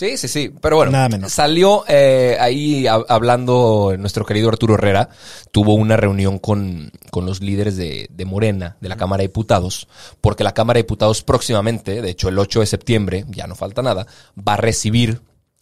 Sí, 0.00 0.16
sí, 0.16 0.28
sí. 0.28 0.50
Pero 0.62 0.76
bueno, 0.76 0.92
Nada 0.92 1.10
menos. 1.10 1.30
salió 1.30 1.84
eh, 1.86 2.38
ahí 2.40 2.84
hab- 2.84 3.04
hablando 3.10 3.94
nuestro 3.98 4.24
querido 4.24 4.48
Arturo 4.48 4.72
Herrera. 4.74 5.10
Tuvo 5.52 5.74
una 5.74 5.98
reunión 5.98 6.38
con, 6.38 6.90
con 7.10 7.26
los 7.26 7.42
líderes 7.42 7.76
de, 7.76 8.08
de 8.10 8.24
Morena, 8.24 8.78
de 8.80 8.88
la 8.88 8.96
Cámara 8.96 9.20
de 9.20 9.28
Diputados, 9.28 9.88
porque 10.22 10.42
la 10.42 10.54
Cámara 10.54 10.78
de 10.78 10.84
Diputados 10.84 11.22
próximamente, 11.22 12.00
de 12.00 12.08
hecho 12.10 12.30
el 12.30 12.38
8 12.38 12.60
de 12.60 12.66
septiembre, 12.66 13.24
ya 13.28 13.46
no 13.46 13.54
falta 13.54 13.82
nada, 13.82 14.06
va 14.38 14.54
a 14.54 14.56
recibir 14.56 15.20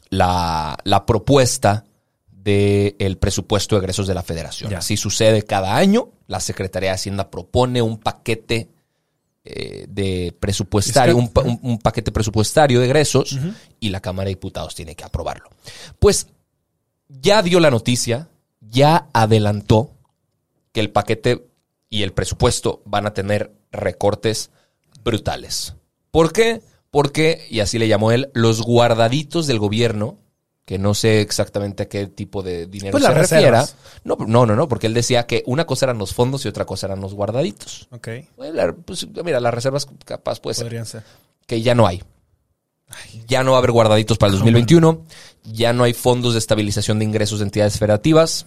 la, 0.09 0.79
la 0.85 1.05
propuesta 1.05 1.85
del 2.31 3.19
presupuesto 3.19 3.75
de 3.75 3.81
egresos 3.81 4.07
de 4.07 4.15
la 4.15 4.23
federación. 4.23 4.71
Ya. 4.71 4.79
Así 4.79 4.97
sucede 4.97 5.43
cada 5.43 5.75
año. 5.77 6.11
La 6.29 6.39
Secretaría 6.39 6.91
de 6.91 6.95
Hacienda 6.95 7.29
propone 7.31 7.83
un 7.83 7.99
paquete 7.99 8.69
eh, 9.45 9.87
de 9.89 10.37
presupuestario, 10.39 11.17
un- 11.17 11.59
un 11.63 11.79
paquete 11.79 12.13
presupuestario 12.13 12.81
de 12.81 12.87
egresos 12.87 13.39
y 13.81 13.89
la 13.91 14.01
Cámara 14.01 14.27
de 14.27 14.33
Diputados 14.35 14.75
tiene 14.75 14.95
que 14.95 15.05
aprobarlo. 15.05 15.49
Pues 15.99 16.27
ya 17.09 17.43
dio 17.43 17.59
la 17.61 17.71
noticia, 17.71 18.29
ya 18.61 19.09
adelantó 19.13 19.93
que 20.73 20.81
el 20.81 20.91
paquete 20.91 21.47
y 21.89 22.03
el 22.03 22.13
presupuesto 22.13 22.83
van 22.85 23.07
a 23.07 23.15
tener 23.15 23.53
recortes 23.73 24.51
brutales. 25.03 25.75
¿Por 26.11 26.33
qué? 26.33 26.61
Porque, 26.91 27.47
y 27.51 27.61
así 27.61 27.79
le 27.79 27.89
llamó 27.89 28.13
él, 28.13 28.31
los 28.35 28.63
guardaditos 28.63 29.47
del 29.47 29.59
gobierno 29.59 30.19
que 30.69 30.79
no 30.79 30.93
sé 30.93 31.23
exactamente 31.23 31.85
a 31.85 31.89
qué 31.89 32.09
tipo 32.09 32.43
de 32.43 32.67
dinero 32.67 32.93
Pues 32.93 33.03
se 33.03 33.15
refiera. 33.15 33.63
reservas. 33.63 33.75
No, 34.05 34.17
no, 34.27 34.45
no, 34.45 34.55
no, 34.55 34.69
porque 34.69 34.87
él 34.87 34.93
decía 34.93 35.27
que 35.27 35.43
una 35.47 35.65
cosa 35.65 35.87
eran 35.87 35.97
los 35.97 36.13
fondos 36.13 36.45
y 36.45 36.49
otra 36.49 36.67
cosa 36.67 36.89
eran 36.89 37.01
los 37.01 37.15
guardaditos. 37.15 37.89
Ok. 37.91 38.09
Bueno, 38.37 38.53
la- 38.55 38.73
pues, 38.75 39.07
mira, 39.25 39.41
las 39.41 39.55
reservas 39.55 39.87
capaz 40.05 40.41
puede 40.41 40.57
Podrían 40.61 40.85
ser. 40.85 41.05
que 41.47 41.63
ya 41.63 41.75
no 41.75 41.87
hay. 41.87 42.03
Ya 43.27 43.43
no 43.45 43.53
va 43.53 43.57
a 43.57 43.61
haber 43.61 43.71
guardaditos 43.73 44.19
para 44.19 44.29
el 44.31 44.37
2021. 44.39 45.05
Ya 45.45 45.73
no 45.73 45.85
hay 45.85 45.95
fondos 45.95 46.35
de 46.35 46.39
estabilización 46.39 46.99
de 46.99 47.07
ingresos 47.07 47.39
de 47.39 47.47
entidades 47.47 47.79
federativas. 47.79 48.45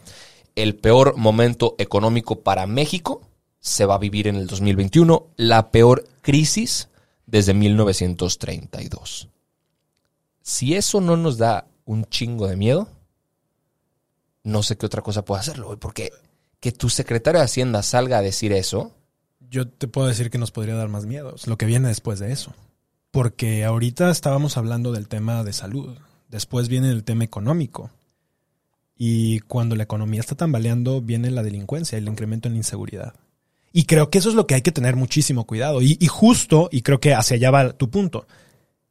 El 0.55 0.75
peor 0.75 1.17
momento 1.17 1.73
económico 1.79 2.41
para 2.41 2.67
México 2.67 3.23
se 3.59 3.85
va 3.87 3.95
a 3.95 3.97
vivir 3.97 4.27
en 4.27 4.35
el 4.35 4.45
2021. 4.45 5.25
La 5.37 5.71
peor 5.71 6.05
crisis 6.21 6.87
desde 7.25 7.55
1932. 7.55 9.27
Si 10.43 10.75
eso 10.75 11.01
no 11.01 11.17
nos 11.17 11.39
da 11.39 11.65
un 11.91 12.05
chingo 12.05 12.47
de 12.47 12.55
miedo, 12.55 12.87
no 14.43 14.63
sé 14.63 14.77
qué 14.77 14.85
otra 14.85 15.01
cosa 15.01 15.25
puede 15.25 15.41
hacerlo, 15.41 15.77
porque 15.79 16.11
que 16.59 16.71
tu 16.71 16.89
secretario 16.89 17.39
de 17.39 17.45
Hacienda 17.45 17.83
salga 17.83 18.19
a 18.19 18.21
decir 18.21 18.53
eso, 18.53 18.91
Yo 19.49 19.67
te 19.67 19.89
puedo 19.89 20.07
decir 20.07 20.29
que 20.29 20.37
nos 20.37 20.51
podría 20.51 20.75
dar 20.75 20.87
más 20.87 21.05
miedo, 21.05 21.35
es 21.35 21.45
lo 21.45 21.57
que 21.57 21.65
viene 21.65 21.89
después 21.89 22.19
de 22.19 22.31
eso. 22.31 22.53
Porque 23.11 23.65
ahorita 23.65 24.09
estábamos 24.09 24.55
hablando 24.55 24.93
del 24.93 25.09
tema 25.09 25.43
de 25.43 25.51
salud, 25.51 25.97
después 26.29 26.69
viene 26.69 26.89
el 26.89 27.03
tema 27.03 27.25
económico. 27.25 27.89
Y 28.95 29.39
cuando 29.41 29.75
la 29.75 29.83
economía 29.83 30.21
está 30.21 30.35
tambaleando, 30.35 31.01
viene 31.01 31.31
la 31.31 31.43
delincuencia, 31.43 31.97
el 31.97 32.07
incremento 32.07 32.47
en 32.47 32.53
la 32.53 32.59
inseguridad. 32.59 33.13
Y 33.73 33.83
creo 33.83 34.09
que 34.09 34.19
eso 34.19 34.29
es 34.29 34.35
lo 34.35 34.47
que 34.47 34.55
hay 34.55 34.61
que 34.61 34.71
tener 34.71 34.95
muchísimo 34.95 35.45
cuidado. 35.45 35.81
Y, 35.81 35.97
y 35.99 36.07
justo, 36.07 36.69
y 36.71 36.81
creo 36.81 37.01
que 37.01 37.13
hacia 37.13 37.35
allá 37.35 37.51
va 37.51 37.73
tu 37.73 37.89
punto, 37.89 38.27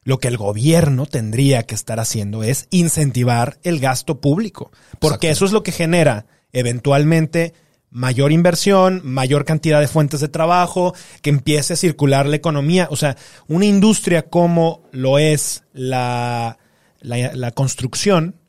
lo 0.03 0.19
que 0.19 0.29
el 0.29 0.37
gobierno 0.37 1.07
tendría 1.07 1.65
que 1.65 1.75
estar 1.75 2.01
haciendo 2.01 2.43
es 2.43 2.67
incentivar 2.71 3.59
el 3.63 3.81
gasto 3.81 4.21
público. 4.21 4.71
Porque 4.99 5.29
Exacto. 5.29 5.33
eso 5.33 5.45
es 5.47 5.53
lo 5.53 5.63
que 5.63 5.73
genera 5.73 6.27
eventualmente 6.53 7.55
mayor 7.91 8.33
inversión, 8.33 9.03
mayor 9.05 9.45
cantidad 9.45 9.81
de 9.81 9.89
fuentes 9.89 10.21
de 10.21 10.29
trabajo, 10.29 10.95
que 11.23 11.31
empiece 11.31 11.75
a 11.75 11.77
circular 11.77 12.27
la 12.27 12.37
economía. 12.37 12.89
O 12.91 12.97
sea, 12.97 13.17
una 13.49 13.67
industria 13.67 14.23
como 14.23 14.83
lo 14.93 15.19
es 15.19 15.65
la, 15.73 16.59
la, 17.01 17.35
la 17.35 17.51
construcción, 17.51 18.40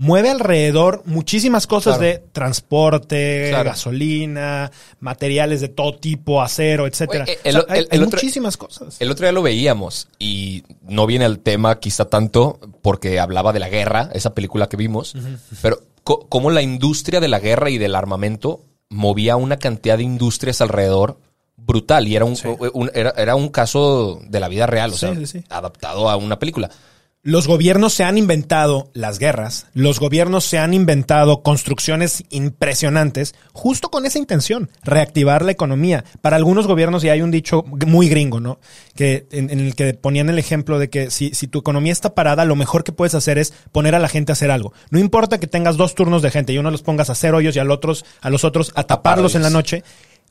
mueve 0.00 0.30
alrededor 0.30 1.02
muchísimas 1.06 1.66
cosas 1.66 1.98
Claro. 1.98 2.12
de 2.12 2.22
transporte, 2.32 3.48
Claro. 3.50 3.70
gasolina, 3.70 4.70
materiales 5.00 5.60
de 5.60 5.68
todo 5.68 5.94
tipo, 5.96 6.40
acero, 6.40 6.86
etcétera. 6.86 7.24
Güey, 7.24 7.36
el- 7.44 7.56
O 7.56 7.60
sea, 7.62 7.74
hay, 7.74 7.80
el- 7.80 7.88
el 7.90 8.00
hay 8.00 8.06
otro- 8.06 8.16
muchísimas 8.18 8.56
cosas. 8.56 8.96
El 9.00 9.10
otro 9.10 9.24
día 9.26 9.32
lo 9.32 9.42
veíamos 9.42 10.08
y 10.18 10.62
no 10.82 11.06
viene 11.06 11.24
al 11.24 11.40
tema 11.40 11.78
quizá 11.80 12.04
tanto 12.06 12.58
porque 12.80 13.18
hablaba 13.20 13.52
de 13.52 13.58
la 13.58 13.68
guerra, 13.68 14.10
esa 14.14 14.34
película 14.34 14.68
que 14.68 14.76
vimos, 14.76 15.14
pero 15.62 15.80
cómo 16.04 16.50
la 16.50 16.62
industria 16.62 17.20
de 17.20 17.28
la 17.28 17.40
guerra 17.40 17.68
y 17.70 17.78
del 17.78 17.94
armamento 17.94 18.60
movía 18.88 19.36
una 19.36 19.58
cantidad 19.58 19.98
de 19.98 20.04
industrias 20.04 20.60
alrededor 20.60 21.18
brutal 21.56 22.08
y 22.08 22.16
era 22.16 22.24
un, 22.24 22.36
un- 22.72 22.90
era, 22.94 23.10
era 23.16 23.34
un 23.34 23.48
caso 23.48 24.20
de 24.26 24.40
la 24.40 24.48
vida 24.48 24.66
real, 24.66 24.90
o 24.90 24.94
Sí, 24.94 25.00
sea, 25.00 25.14
sí, 25.16 25.26
sí. 25.26 25.44
adaptado 25.50 26.08
a 26.08 26.16
una 26.16 26.38
película. 26.38 26.70
Los 27.24 27.48
gobiernos 27.48 27.94
se 27.94 28.04
han 28.04 28.16
inventado 28.16 28.90
las 28.94 29.18
guerras, 29.18 29.66
los 29.74 29.98
gobiernos 29.98 30.44
se 30.44 30.56
han 30.56 30.72
inventado 30.72 31.42
construcciones 31.42 32.22
impresionantes 32.30 33.34
justo 33.52 33.88
con 33.88 34.06
esa 34.06 34.20
intención, 34.20 34.70
reactivar 34.84 35.44
la 35.44 35.50
economía. 35.50 36.04
Para 36.20 36.36
algunos 36.36 36.68
gobiernos, 36.68 37.02
y 37.02 37.08
hay 37.08 37.20
un 37.20 37.32
dicho 37.32 37.64
muy 37.64 38.08
gringo, 38.08 38.38
¿no? 38.38 38.60
Que 38.94 39.26
en, 39.32 39.50
en 39.50 39.58
el 39.58 39.74
que 39.74 39.94
ponían 39.94 40.28
el 40.28 40.38
ejemplo 40.38 40.78
de 40.78 40.90
que 40.90 41.10
si, 41.10 41.34
si 41.34 41.48
tu 41.48 41.58
economía 41.58 41.92
está 41.92 42.14
parada, 42.14 42.44
lo 42.44 42.54
mejor 42.54 42.84
que 42.84 42.92
puedes 42.92 43.16
hacer 43.16 43.36
es 43.36 43.52
poner 43.72 43.96
a 43.96 43.98
la 43.98 44.08
gente 44.08 44.30
a 44.30 44.34
hacer 44.34 44.52
algo. 44.52 44.72
No 44.90 45.00
importa 45.00 45.40
que 45.40 45.48
tengas 45.48 45.76
dos 45.76 45.96
turnos 45.96 46.22
de 46.22 46.30
gente 46.30 46.52
y 46.52 46.58
uno 46.58 46.70
los 46.70 46.82
pongas 46.82 47.08
a 47.08 47.12
hacer 47.12 47.34
hoyos 47.34 47.56
y 47.56 47.58
al 47.58 47.72
otros, 47.72 48.04
a 48.20 48.30
los 48.30 48.44
otros 48.44 48.70
a 48.76 48.84
taparlos 48.84 49.34
en 49.34 49.42
la 49.42 49.50
noche. 49.50 49.82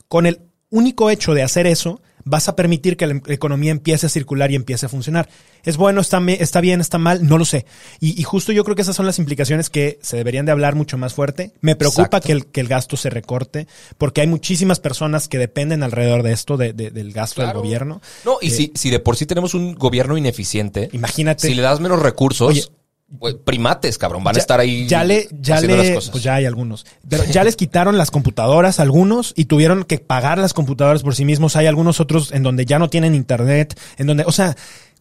Con 0.08 0.24
el 0.24 0.40
único 0.70 1.10
hecho 1.10 1.34
de 1.34 1.42
hacer 1.42 1.66
eso, 1.66 2.00
vas 2.28 2.48
a 2.48 2.56
permitir 2.56 2.96
que 2.96 3.06
la 3.06 3.20
economía 3.28 3.70
empiece 3.72 4.06
a 4.06 4.08
circular 4.08 4.50
y 4.50 4.54
empiece 4.54 4.86
a 4.86 4.88
funcionar. 4.88 5.28
¿Es 5.64 5.76
bueno, 5.76 6.00
está, 6.00 6.20
me- 6.20 6.40
está 6.42 6.60
bien, 6.60 6.80
está 6.80 6.98
mal? 6.98 7.26
No 7.26 7.38
lo 7.38 7.44
sé. 7.44 7.66
Y, 8.00 8.18
y 8.20 8.22
justo 8.22 8.52
yo 8.52 8.64
creo 8.64 8.76
que 8.76 8.82
esas 8.82 8.96
son 8.96 9.06
las 9.06 9.18
implicaciones 9.18 9.70
que 9.70 9.98
se 10.02 10.16
deberían 10.16 10.46
de 10.46 10.52
hablar 10.52 10.74
mucho 10.74 10.96
más 10.98 11.14
fuerte. 11.14 11.52
Me 11.60 11.76
preocupa 11.76 12.20
que 12.20 12.32
el, 12.32 12.46
que 12.46 12.60
el 12.60 12.68
gasto 12.68 12.96
se 12.96 13.10
recorte, 13.10 13.66
porque 13.98 14.20
hay 14.20 14.26
muchísimas 14.26 14.78
personas 14.80 15.28
que 15.28 15.38
dependen 15.38 15.82
alrededor 15.82 16.22
de 16.22 16.32
esto, 16.32 16.56
de- 16.56 16.72
de- 16.72 16.90
del 16.90 17.12
gasto 17.12 17.36
Claro. 17.36 17.50
del 17.50 17.62
gobierno. 17.62 18.00
No, 18.24 18.38
y 18.40 18.48
Eh, 18.48 18.50
si, 18.50 18.72
si 18.74 18.90
de 18.90 19.00
por 19.00 19.16
sí 19.16 19.26
tenemos 19.26 19.54
un 19.54 19.74
gobierno 19.74 20.16
ineficiente, 20.16 20.88
Imagínate. 20.92 21.46
si 21.48 21.54
le 21.54 21.62
das 21.62 21.80
menos 21.80 22.00
recursos, 22.02 22.48
Oye, 22.50 22.64
primates, 23.44 23.96
cabrón, 23.96 24.22
van 24.22 24.36
a 24.36 24.38
estar 24.38 24.60
ahí 24.60 24.86
Ya 24.86 25.02
le, 25.04 25.28
ya 25.40 25.60
le, 25.60 25.76
las 25.76 25.90
cosas. 25.90 26.10
pues 26.10 26.22
ya 26.22 26.34
hay 26.34 26.44
algunos. 26.44 26.84
Pero 27.08 27.24
ya 27.24 27.42
les 27.44 27.56
quitaron 27.56 27.96
las 27.96 28.10
computadoras 28.10 28.80
algunos 28.80 29.32
y 29.36 29.46
tuvieron 29.46 29.84
que 29.84 29.98
pagar 29.98 30.38
las 30.38 30.52
computadoras 30.54 31.02
por 31.02 31.14
sí 31.14 31.24
mismos. 31.24 31.56
Hay 31.56 31.66
algunos 31.66 32.00
otros 32.00 32.32
en 32.32 32.42
donde 32.42 32.66
ya 32.66 32.78
no 32.78 32.90
tienen 32.90 33.14
internet, 33.14 33.78
en 33.96 34.06
donde, 34.06 34.24
o 34.26 34.32
sea, 34.32 34.56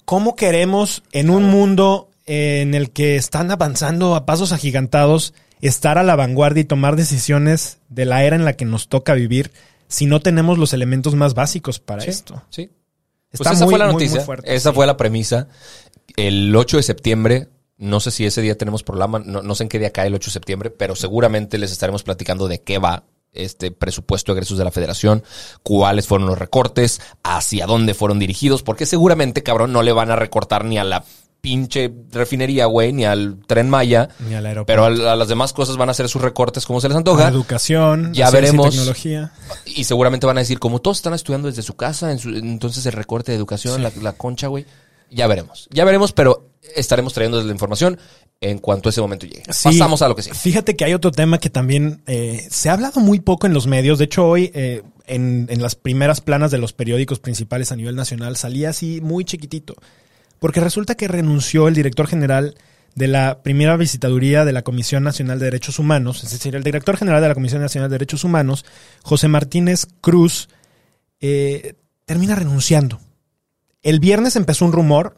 ¿cómo 0.06 0.36
queremos 0.36 1.04
en 1.12 1.30
un 1.30 1.44
mundo 1.46 2.10
en 2.26 2.76
el 2.76 2.92
que 2.92 3.16
están 3.18 3.52
avanzando 3.52 4.16
a 4.16 4.26
pasos 4.26 4.52
agigantados 4.54 5.34
estar 5.62 5.98
a 5.98 6.04
la 6.04 6.16
vanguardia 6.16 6.62
y 6.62 6.66
tomar 6.66 6.96
decisiones 6.96 7.80
de 7.90 8.06
la 8.06 8.24
era 8.24 8.36
en 8.36 8.46
la 8.46 8.54
que 8.54 8.66
nos 8.66 8.88
toca 8.90 9.14
vivir 9.16 9.52
si 9.90 10.06
no 10.06 10.20
tenemos 10.22 10.58
los 10.58 10.72
elementos 10.74 11.16
más 11.16 11.34
básicos 11.34 11.80
para 11.80 12.02
Sí, 12.04 12.10
esto? 12.10 12.44
Sí. 12.50 12.70
Está 13.32 13.50
pues 13.52 13.58
esa 13.58 13.66
muy, 13.66 13.72
fue 13.74 13.80
la 13.80 13.86
muy, 13.86 13.94
muy 13.96 14.04
noticia. 14.04 14.22
fuerte, 14.26 14.56
esa 14.56 14.70
sí. 14.70 14.76
fue 14.76 14.86
la 14.88 14.96
premisa. 14.98 15.48
El 16.16 16.56
8 16.56 16.78
de 16.78 16.84
septiembre, 16.84 17.48
no 17.78 18.00
sé 18.00 18.12
si 18.12 18.26
ese 18.26 18.42
día 18.42 18.58
tenemos 18.58 18.84
programa, 18.84 19.20
no, 19.24 19.42
no 19.42 19.56
sé 19.56 19.64
en 19.64 19.70
qué 19.70 19.80
día 19.80 19.92
cae 19.92 20.08
el 20.08 20.16
8 20.16 20.28
de 20.30 20.34
septiembre, 20.34 20.70
pero 20.72 20.96
seguramente 20.96 21.58
les 21.58 21.72
estaremos 21.72 22.04
platicando 22.04 22.48
de 22.48 22.62
qué 22.62 22.78
va 22.80 23.04
este 23.34 23.70
presupuesto 23.72 24.32
de 24.34 24.38
egresos 24.40 24.58
de 24.58 24.64
la 24.64 24.72
federación, 24.72 25.24
cuáles 25.62 26.08
fueron 26.08 26.28
los 26.28 26.40
recortes, 26.40 27.00
hacia 27.24 27.68
dónde 27.68 27.94
fueron 27.94 28.18
dirigidos, 28.20 28.64
porque 28.64 28.86
seguramente, 28.88 29.44
cabrón, 29.44 29.72
no 29.74 29.84
le 29.84 29.92
van 29.92 30.10
a 30.10 30.16
recortar 30.16 30.66
ni 30.66 30.78
a 30.80 30.84
la 30.84 31.04
pinche 31.40 31.94
refinería, 32.12 32.66
güey, 32.66 32.94
ni 32.94 33.06
al 33.06 33.38
tren 33.46 33.70
Maya, 33.70 34.10
Ni 34.28 34.34
al 34.34 34.46
aeropuerto. 34.48 34.66
pero 34.66 35.08
a, 35.08 35.14
a 35.14 35.16
las 35.16 35.28
demás 35.28 35.54
cosas 35.54 35.78
van 35.78 35.88
a 35.88 35.92
hacer 35.92 36.10
sus 36.10 36.22
recortes 36.22 36.66
como 36.66 36.82
se 36.82 36.88
les 36.90 36.98
antoja. 36.98 37.28
educación, 37.28 38.12
Ya 38.12 38.30
y 38.30 38.32
veremos. 38.34 38.72
tecnología. 38.72 39.32
Y 39.66 39.84
seguramente 39.84 40.26
van 40.26 40.38
a 40.38 40.42
decir, 40.42 40.58
como 40.58 40.80
todos 40.80 40.98
están 40.98 41.14
estudiando 41.14 41.48
desde 41.48 41.62
su 41.62 41.76
casa, 41.76 42.12
en 42.12 42.18
su- 42.18 42.30
entonces 42.30 42.84
el 42.88 42.94
recorte 42.94 43.32
de 43.32 43.38
educación, 43.38 43.84
la, 43.84 43.92
la 44.02 44.14
concha, 44.14 44.48
güey. 44.48 44.66
Ya 45.12 45.28
veremos. 45.28 45.68
Ya 45.72 45.86
veremos, 45.86 46.12
pero 46.12 46.47
estaremos 46.76 47.14
trayendo 47.14 47.42
la 47.42 47.52
información 47.52 47.98
en 48.42 48.60
cuanto 48.60 48.90
ese 48.90 49.02
momento 49.02 49.26
llegue. 49.26 49.44
Sí. 49.52 49.70
Pasamos 49.70 50.02
a 50.02 50.08
lo 50.08 50.16
que 50.16 50.24
sigue. 50.24 50.36
Fíjate 50.36 50.76
que 50.76 50.86
hay 50.86 50.94
otro 50.94 51.12
tema 51.12 51.40
que 51.40 51.50
también 51.50 52.02
eh, 52.08 52.48
se 52.50 52.70
ha 52.70 52.74
hablado 52.74 53.00
muy 53.02 53.20
poco 53.20 53.48
en 53.48 53.54
los 53.54 53.68
medios. 53.68 53.98
De 54.00 54.06
hecho, 54.06 54.28
hoy 54.28 54.52
eh, 54.54 54.84
en, 55.06 55.48
en 55.50 55.62
las 55.62 55.76
primeras 55.76 56.22
planas 56.22 56.52
de 56.52 56.58
los 56.58 56.74
periódicos 56.74 57.20
principales 57.20 57.72
a 57.72 57.76
nivel 57.76 57.96
nacional 57.96 58.38
salía 58.38 58.70
así 58.70 59.02
muy 59.02 59.26
chiquitito. 59.26 59.76
Porque 60.40 60.60
resulta 60.60 60.96
que 60.96 61.08
renunció 61.08 61.68
el 61.68 61.74
director 61.74 62.08
general 62.08 62.56
de 62.98 63.08
la 63.08 63.44
primera 63.44 63.78
visitaduría 63.78 64.44
de 64.44 64.54
la 64.54 64.64
Comisión 64.64 65.04
Nacional 65.04 65.38
de 65.38 65.46
Derechos 65.46 65.78
Humanos, 65.78 66.24
es 66.24 66.32
decir, 66.32 66.56
el 66.56 66.64
director 66.64 66.98
general 66.98 67.22
de 67.22 67.28
la 67.28 67.36
Comisión 67.36 67.62
Nacional 67.62 67.92
de 67.92 67.94
Derechos 67.94 68.24
Humanos, 68.24 68.66
José 69.04 69.28
Martínez 69.28 69.86
Cruz, 70.02 70.50
eh, 71.20 71.76
termina 72.06 72.34
renunciando. 72.34 73.00
El 73.84 74.00
viernes 74.00 74.36
empezó 74.36 74.66
un 74.66 74.72
rumor 74.72 75.18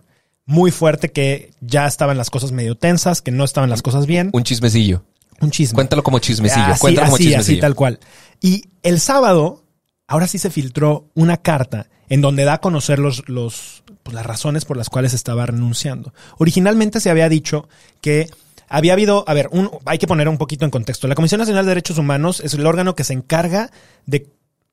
muy 0.50 0.72
fuerte 0.72 1.12
que 1.12 1.51
ya 1.62 1.86
estaban 1.86 2.18
las 2.18 2.32
cosas 2.32 2.51
medio 2.51 2.74
tensas, 2.74 3.22
que 3.22 3.29
no 3.29 3.44
estaban 3.44 3.70
las 3.70 3.84
cosas 3.84 4.08
bien. 4.08 4.32
Un 4.34 4.44
chismecillo. 4.44 5.03
Un 5.41 5.51
chisme. 5.51 5.75
Cuéntalo 5.75 6.01
como 6.01 6.18
chismecillo. 6.18 6.65
Así, 6.65 6.82
Cuéntalo 6.82 7.06
como 7.06 7.15
así, 7.18 7.25
chismecillo. 7.25 7.58
así, 7.58 7.62
tal 7.62 7.75
cual. 7.75 8.00
Y 8.41 8.63
el 8.82 9.00
sábado, 9.00 9.63
ahora 10.08 10.25
sí 10.25 10.39
se 10.39 10.50
filtró 10.50 11.06
una 11.13 11.38
carta 11.38 11.86
en 12.10 12.22
donde 12.22 12.46
da 12.46 12.53
a 12.53 12.62
conocer 12.62 12.98
los, 12.98 13.29
los, 13.29 13.84
pues, 14.01 14.15
las 14.15 14.25
razones 14.25 14.65
por 14.65 14.75
las 14.75 14.89
cuales 14.89 15.13
estaba 15.13 15.46
renunciando. 15.46 16.15
Originalmente 16.39 17.00
se 17.00 17.12
había 17.12 17.29
dicho 17.29 17.70
que 18.01 18.27
había 18.68 18.94
habido, 18.94 19.25
a 19.27 19.36
ver, 19.36 19.50
un, 19.51 19.70
hay 19.86 20.00
que 20.00 20.08
poner 20.08 20.27
un 20.27 20.39
poquito 20.39 20.65
en 20.65 20.72
contexto. 20.72 21.08
La 21.08 21.13
Comisión 21.13 21.38
Nacional 21.38 21.65
de 21.65 21.70
Derechos 21.70 22.00
Humanos 22.00 22.41
es 22.44 22.56
el 22.56 22.65
órgano 22.65 22.96
que 22.96 23.03
se 23.03 23.13
encarga 23.13 23.70
de 24.08 24.25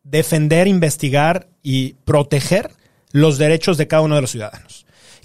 defender, 0.05 0.69
investigar 0.69 1.49
y 1.63 1.97
proteger 2.07 2.71
los 3.13 3.37
derechos 3.37 3.77
de 3.77 3.89
cada 3.89 4.01
uno 4.01 4.15
de 4.15 4.23
los 4.23 4.31
ciudadanos. 4.31 4.76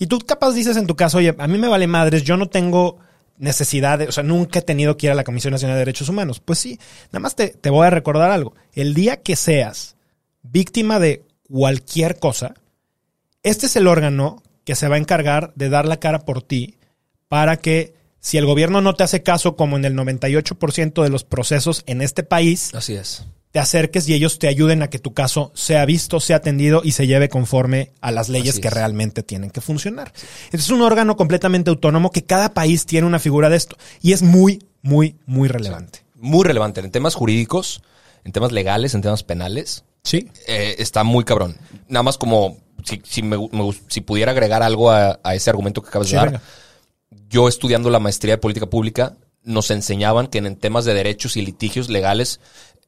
Y 0.02 0.08
tú 0.08 0.18
capaz 0.18 0.54
dices 0.54 0.78
en 0.78 0.88
tu 0.88 0.96
caso, 0.96 1.20
oye, 1.20 1.36
a 1.38 1.48
mí 1.48 1.60
me 1.60 1.68
vale 1.68 1.86
madres, 1.86 2.24
yo 2.24 2.36
no 2.36 2.50
tengo 2.50 2.98
necesidad, 3.38 4.00
de, 4.00 4.08
o 4.08 4.12
sea, 4.12 4.24
nunca 4.24 4.58
he 4.58 4.62
tenido 4.64 4.98
que 4.98 5.06
ir 5.06 5.12
a 5.12 5.16
la 5.16 5.24
Comisión 5.24 5.52
Nacional 5.52 5.76
de 5.76 5.82
Derechos 5.82 6.10
Humanos. 6.10 6.40
Pues 6.40 6.58
sí, 6.58 6.80
nada 7.12 7.20
más 7.20 7.36
te, 7.36 7.50
te 7.50 7.70
voy 7.70 7.86
a 7.86 7.92
recordar 7.92 8.32
algo. 8.32 8.56
El 8.74 8.96
día 8.96 9.22
que 9.22 9.36
seas 9.36 9.98
víctima 10.42 10.98
de 10.98 11.24
cualquier 11.48 12.18
cosa, 12.18 12.56
este 13.44 13.68
es 13.68 13.76
el 13.76 13.86
órgano 13.86 14.42
que 14.66 14.74
se 14.74 14.88
va 14.88 14.96
a 14.96 14.98
encargar 14.98 15.54
de 15.54 15.70
dar 15.70 15.86
la 15.86 16.00
cara 16.00 16.26
por 16.26 16.42
ti 16.42 16.80
para 17.28 17.58
que 17.58 17.94
si 18.22 18.38
el 18.38 18.46
gobierno 18.46 18.80
no 18.82 18.94
te 18.96 19.04
hace 19.04 19.22
caso, 19.24 19.56
como 19.58 19.76
en 19.76 19.84
el 19.86 19.94
98% 19.96 21.04
de 21.04 21.10
los 21.10 21.24
procesos 21.26 21.84
en 21.88 22.02
este 22.02 22.24
país, 22.24 22.74
Así 22.74 22.94
es. 22.96 23.26
te 23.52 23.60
acerques 23.60 24.08
y 24.08 24.14
ellos 24.14 24.40
te 24.40 24.48
ayuden 24.48 24.82
a 24.84 24.90
que 24.90 25.00
tu 25.00 25.14
caso 25.14 25.52
sea 25.56 25.84
visto, 25.86 26.20
sea 26.20 26.38
atendido 26.38 26.82
y 26.84 26.92
se 26.94 27.08
lleve 27.08 27.28
conforme 27.30 27.92
a 28.00 28.12
las 28.12 28.30
leyes 28.30 28.52
Así 28.54 28.62
que 28.62 28.68
es. 28.70 28.74
realmente 28.74 29.24
tienen 29.24 29.50
que 29.50 29.60
funcionar. 29.60 30.14
Es 30.52 30.70
un 30.70 30.82
órgano 30.82 31.18
completamente 31.18 31.70
autónomo 31.70 32.12
que 32.12 32.24
cada 32.24 32.54
país 32.54 32.86
tiene 32.86 33.08
una 33.08 33.20
figura 33.20 33.50
de 33.50 33.58
esto 33.58 33.76
y 34.02 34.14
es 34.14 34.22
muy, 34.22 34.64
muy, 34.82 35.18
muy 35.26 35.48
relevante. 35.50 36.00
Muy 36.16 36.46
relevante. 36.46 36.80
En 36.82 36.92
temas 36.92 37.16
jurídicos, 37.16 37.82
en 38.24 38.32
temas 38.32 38.52
legales, 38.52 38.94
en 38.94 39.02
temas 39.02 39.24
penales, 39.24 39.84
Sí. 40.04 40.30
eh, 40.48 40.76
está 40.80 41.04
muy 41.04 41.24
cabrón. 41.24 41.58
Nada 41.88 42.04
más 42.04 42.18
como 42.18 42.58
si, 42.86 43.02
si, 43.04 43.22
me 43.24 43.38
me 43.38 43.72
si 43.88 44.02
pudiera 44.02 44.32
agregar 44.32 44.64
algo 44.64 44.90
a, 44.92 45.20
a 45.24 45.36
ese 45.36 45.50
argumento 45.50 45.82
que 45.82 45.90
acabas 45.90 46.08
Sí, 46.08 46.14
de 46.14 46.18
dar. 46.18 46.28
venga. 46.30 46.42
Yo 47.30 47.48
estudiando 47.48 47.90
la 47.90 48.00
maestría 48.00 48.36
de 48.36 48.38
política 48.40 48.68
pública, 48.70 49.18
nos 49.44 49.72
enseñaban 49.72 50.28
que 50.28 50.38
en 50.38 50.56
temas 50.56 50.86
de 50.86 50.94
derechos 50.94 51.36
y 51.38 51.42
litigios 51.42 51.90
legales 51.90 52.40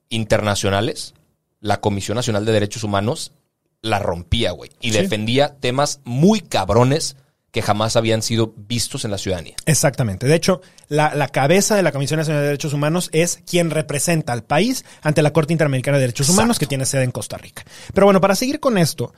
internacionales, 0.10 1.14
la 1.60 1.82
Comisión 1.82 2.16
Nacional 2.16 2.46
de 2.46 2.52
Derechos 2.52 2.84
Humanos 2.84 3.34
la 3.82 4.00
rompía, 4.00 4.52
güey. 4.52 4.72
Y 4.80 4.92
Sí. 4.92 4.98
defendía 4.98 5.56
temas 5.60 6.00
muy 6.06 6.40
cabrones 6.40 7.18
que 7.52 7.62
jamás 7.62 7.96
habían 7.98 8.22
sido 8.22 8.54
vistos 8.56 9.06
en 9.06 9.12
la 9.12 9.18
ciudadanía. 9.18 9.56
Exactamente. 9.66 10.26
De 10.26 10.36
hecho, 10.36 10.62
la, 10.88 11.14
la 11.14 11.28
cabeza 11.28 11.76
de 11.76 11.84
la 11.84 11.92
Comisión 11.92 12.18
Nacional 12.20 12.42
de 12.42 12.48
Derechos 12.48 12.74
Humanos 12.74 13.10
es 13.12 13.42
quien 13.46 13.70
representa 13.70 14.34
al 14.34 14.44
país 14.44 14.86
ante 15.02 15.22
la 15.22 15.34
Corte 15.34 15.54
Interamericana 15.54 15.98
de 15.98 16.02
Derechos 16.02 16.30
Humanos, 16.30 16.58
que 16.58 16.66
tiene 16.66 16.86
sede 16.86 17.04
en 17.04 17.12
Costa 17.12 17.38
Rica. 17.38 17.64
Pero 17.94 18.08
bueno, 18.08 18.22
para 18.22 18.36
seguir 18.36 18.60
con 18.60 18.78
esto, 18.78 19.14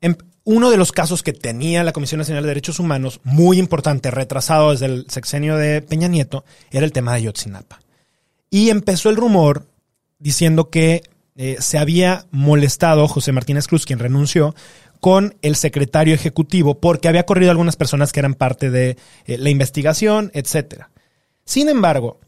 em- 0.00 0.16
uno 0.44 0.70
de 0.70 0.76
los 0.76 0.92
casos 0.92 1.22
que 1.22 1.32
tenía 1.32 1.84
la 1.84 1.92
Comisión 1.92 2.18
Nacional 2.18 2.42
de 2.42 2.48
Derechos 2.48 2.78
Humanos, 2.78 3.20
muy 3.24 3.58
importante, 3.58 4.10
retrasado 4.10 4.70
desde 4.72 4.86
el 4.86 5.06
sexenio 5.08 5.56
de 5.56 5.82
Peña 5.82 6.08
Nieto, 6.08 6.44
era 6.70 6.84
el 6.84 6.92
tema 6.92 7.14
de 7.14 7.22
Yotzinapa. 7.22 7.80
Y 8.50 8.70
empezó 8.70 9.10
el 9.10 9.16
rumor 9.16 9.66
diciendo 10.18 10.70
que 10.70 11.02
eh, 11.36 11.56
se 11.60 11.78
había 11.78 12.26
molestado 12.30 13.06
José 13.06 13.32
Martínez 13.32 13.68
Cruz, 13.68 13.86
quien 13.86 13.98
renunció, 13.98 14.54
con 15.00 15.36
el 15.42 15.56
secretario 15.56 16.14
ejecutivo 16.14 16.78
porque 16.78 17.08
había 17.08 17.24
corrido 17.24 17.50
algunas 17.50 17.76
personas 17.76 18.12
que 18.12 18.20
eran 18.20 18.34
parte 18.34 18.70
de 18.70 18.96
eh, 19.24 19.38
la 19.38 19.50
investigación, 19.50 20.30
etcétera. 20.34 20.90
Sin 21.44 21.68
embargo, 21.68 22.20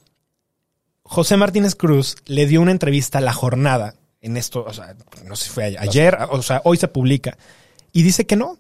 José 1.03 1.37
Martínez 1.37 1.75
Cruz 1.75 2.17
le 2.27 2.47
dio 2.47 2.63
una 2.63 2.71
entrevista 2.71 3.19
a 3.19 3.21
La 3.21 3.33
Jornada 3.33 3.95
en 4.21 4.37
esto, 4.37 4.65
o 4.65 4.73
sea, 4.73 4.95
no 5.27 5.37
sé 5.37 5.45
si 5.45 5.51
fue 5.51 5.77
ayer, 5.79 6.17
o 6.31 6.41
sea, 6.43 6.63
hoy 6.65 6.77
se 6.77 6.89
publica, 6.89 7.37
y 7.93 8.03
dice 8.03 8.27
que 8.27 8.37
no. 8.37 8.59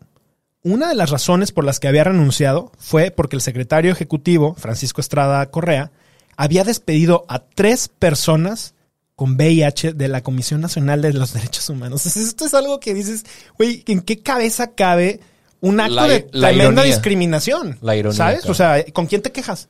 Una 0.64 0.88
de 0.88 0.94
las 0.94 1.10
razones 1.10 1.50
por 1.50 1.64
las 1.64 1.80
que 1.80 1.88
había 1.88 2.04
renunciado 2.04 2.70
fue 2.78 3.10
porque 3.10 3.34
el 3.36 3.42
secretario 3.42 3.90
ejecutivo, 3.90 4.54
Francisco 4.54 5.00
Estrada 5.00 5.44
Correa, 5.50 5.90
había 6.36 6.62
despedido 6.64 7.24
a 7.28 7.40
tres 7.40 7.88
personas 7.88 8.74
con 9.16 9.32
VIH 9.34 9.92
de 9.94 10.08
la 10.08 10.22
Comisión 10.22 10.60
Nacional 10.60 11.02
de 11.02 11.12
los 11.14 11.32
Derechos 11.32 11.68
Humanos. 11.68 12.02
Entonces, 12.06 12.28
esto 12.28 12.44
es 12.46 12.54
algo 12.54 12.78
que 12.80 12.94
dices, 12.94 13.24
güey, 13.58 13.82
¿en 13.88 14.00
qué 14.02 14.20
cabeza 14.22 14.74
cabe 14.74 15.20
un 15.60 15.80
acto 15.80 15.94
La- 15.96 16.06
de 16.08 16.26
la 16.32 16.48
tremenda 16.48 16.64
ironía. 16.82 16.84
discriminación? 16.84 17.78
La 17.82 17.96
ironía, 17.96 18.16
¿Sabes? 18.16 18.40
claro. 18.40 18.52
O 18.52 18.54
sea, 18.54 18.84
¿con 18.92 19.06
quién 19.06 19.22
te 19.22 19.32
quejas? 19.32 19.68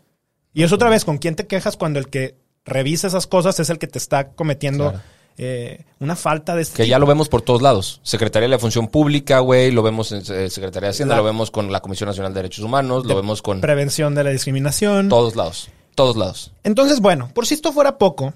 Y 0.53 0.63
es 0.63 0.73
otra 0.73 0.91
vez, 0.91 1.05
¿con 1.07 1.17
quién 1.19 1.35
te 1.37 1.47
quejas 1.47 1.77
cuando 1.79 1.99
el 1.99 2.09
que 2.09 2.37
revisa 2.67 3.07
esas 3.09 3.27
cosas 3.27 3.59
es 3.61 3.71
el 3.71 3.79
que 3.79 3.87
te 3.89 3.99
está 3.99 4.29
cometiendo 4.33 4.91
Claro. 4.91 5.05
Eh, 5.39 5.85
una 5.99 6.15
falta 6.17 6.55
de 6.55 6.63
este 6.63 6.77
Que 6.83 6.89
ya 6.89 6.99
lo 6.99 7.07
vemos 7.07 7.29
por 7.29 7.43
todos 7.43 7.63
lados. 7.63 8.01
Secretaría 8.03 8.47
de 8.49 8.51
la 8.51 8.59
Función 8.59 8.89
Pública, 8.89 9.39
güey, 9.41 9.71
lo 9.71 9.83
vemos 9.83 10.13
en 10.13 10.19
eh, 10.19 10.51
Secretaría 10.51 10.89
de 10.89 10.91
Hacienda, 10.91 11.15
La- 11.15 11.21
lo 11.21 11.25
vemos 11.27 11.51
con 11.51 11.71
la 11.73 11.81
Comisión 11.81 12.09
Nacional 12.09 12.33
de 12.35 12.39
Derechos 12.43 12.65
Humanos, 12.65 13.07
lo 13.07 13.17
vemos 13.17 13.43
con 13.43 13.61
prevención 13.61 14.15
de 14.15 14.25
la 14.25 14.31
discriminación? 14.31 15.09
todos 15.09 15.37
lados. 15.37 15.69
Todos 15.95 16.17
lados. 16.17 16.53
Entonces, 16.65 17.01
bueno, 17.01 17.31
por 17.35 17.47
si 17.47 17.55
esto 17.55 17.71
fuera 17.73 17.99
poco, 17.99 18.33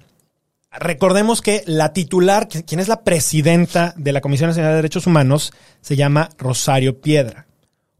recordemos 0.71 1.41
que 1.41 1.63
la 1.65 1.93
titular, 1.93 2.47
quien 2.47 2.79
es 2.79 2.87
la 2.87 3.03
presidenta 3.03 3.93
de 3.97 4.11
la 4.11 4.21
Comisión 4.21 4.49
Nacional 4.49 4.71
de 4.71 4.75
Derechos 4.77 5.07
Humanos, 5.07 5.53
se 5.81 5.95
llama 5.95 6.29
Rosario 6.37 6.99
Piedra. 7.01 7.47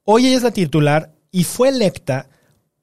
Hoy 0.04 0.28
ella 0.28 0.38
es 0.38 0.44
la 0.44 0.52
titular 0.52 1.12
y 1.32 1.44
fue 1.44 1.70
electa, 1.70 2.28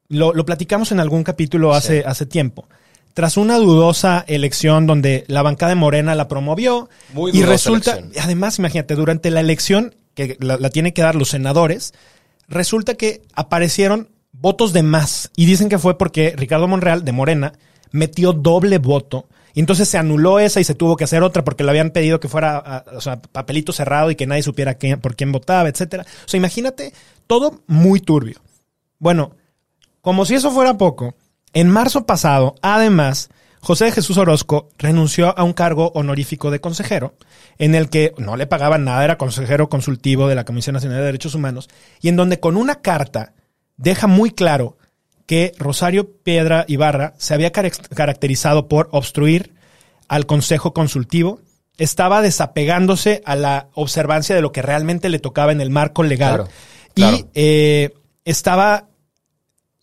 lo, 0.09 0.33
lo 0.35 0.45
platicamos 0.45 0.93
en 0.93 1.01
algún 1.01 1.23
capítulo 1.25 1.73
hace, 1.75 2.05
hace 2.05 2.27
tiempo, 2.27 2.69
tras 3.15 3.37
una 3.37 3.57
dudosa 3.57 4.25
elección 4.27 4.87
donde 4.87 5.25
la 5.29 5.43
bancada 5.43 5.71
de 5.71 5.77
Morena 5.77 6.15
la 6.15 6.29
promovió 6.29 6.89
Muy 7.13 7.31
y 7.33 7.43
resulta, 7.43 7.93
elección. 7.99 8.25
además, 8.25 8.59
imagínate, 8.59 8.95
durante 8.97 9.31
la 9.31 9.41
elección 9.41 9.95
que 10.15 10.37
la, 10.41 10.57
la 10.59 10.71
tienen 10.71 10.93
que 10.93 11.03
dar 11.03 11.15
los 11.15 11.29
senadores, 11.31 11.95
resulta 12.49 12.95
que 12.95 13.23
aparecieron 13.35 14.09
votos 14.33 14.73
de 14.73 14.83
más. 14.83 15.31
Y 15.37 15.47
dicen 15.47 15.69
que 15.69 15.79
fue 15.79 15.97
porque 15.97 16.35
Ricardo 16.37 16.69
Monreal, 16.69 17.05
de 17.05 17.13
Morena, 17.13 17.53
metió 17.93 18.33
doble 18.33 18.79
voto. 18.79 19.27
Y 19.55 19.61
entonces 19.61 19.89
se 19.89 19.99
anuló 19.99 20.41
esa 20.41 20.59
y 20.61 20.65
se 20.65 20.75
tuvo 20.75 20.97
que 20.97 21.05
hacer 21.05 21.23
otra 21.23 21.45
porque 21.45 21.63
le 21.63 21.71
habían 21.71 21.91
pedido 21.91 22.19
que 22.19 22.27
fuera 22.29 22.57
a- 22.59 22.85
o 22.97 23.01
sea, 23.01 23.21
papelito 23.23 23.73
cerrado 23.73 24.11
y 24.11 24.17
que 24.17 24.27
nadie 24.27 24.43
supiera 24.43 24.75
quién- 24.75 25.01
por 25.01 25.15
quién 25.15 25.31
votaba, 25.31 25.69
etcétera. 25.69 26.05
O 26.25 26.29
sea, 26.29 26.39
imagínate, 26.39 26.93
todo 27.29 27.61
muy 27.69 28.01
turbio. 28.01 28.41
Bueno, 28.99 29.37
como 30.01 30.25
si 30.25 30.35
eso 30.35 30.51
fuera 30.51 30.77
poco, 30.77 31.15
en 31.55 31.71
marzo 31.71 32.05
pasado, 32.05 32.55
además, 32.63 33.31
José 33.61 33.87
de 33.87 33.93
Jesús 33.93 34.19
Orozco 34.19 34.69
renunció 34.77 35.37
a 35.39 35.43
un 35.43 35.55
cargo 35.55 35.91
honorífico 35.95 36.51
de 36.51 36.61
consejero, 36.61 37.15
en 37.59 37.75
el 37.75 37.89
que 37.89 38.13
no 38.19 38.37
le 38.37 38.47
pagaban 38.47 38.85
nada, 38.85 39.05
era 39.05 39.17
consejero 39.17 39.69
consultivo 39.71 40.29
de 40.29 40.35
la 40.35 40.45
Comisión 40.45 40.75
Nacional 40.75 40.99
de 40.99 41.05
Derechos 41.07 41.35
Humanos, 41.35 41.71
y 42.03 42.09
en 42.09 42.17
donde 42.17 42.41
con 42.41 42.57
una 42.59 42.77
carta 42.83 43.33
deja 43.77 44.07
muy 44.07 44.31
claro 44.31 44.77
que 45.27 45.53
Rosario 45.59 46.11
Piedra 46.23 46.67
Ibarra 46.69 47.15
se 47.17 47.33
había 47.33 47.53
carac- 47.53 47.89
caracterizado 47.95 48.69
por 48.69 48.89
obstruir 48.93 49.55
al 50.09 50.27
Consejo 50.27 50.75
Consultivo, 50.75 51.41
estaba 51.79 52.21
desapegándose 52.21 53.23
a 53.25 53.35
la 53.35 53.69
observancia 53.73 54.35
de 54.37 54.43
lo 54.43 54.53
que 54.53 54.61
realmente 54.63 55.09
le 55.09 55.19
tocaba 55.19 55.51
en 55.53 55.63
el 55.63 55.71
marco 55.71 56.03
legal 56.03 56.35
Claro, 56.35 56.49
claro. 56.95 57.17
y 57.17 57.27
eh, 57.35 57.95
estaba 58.27 58.89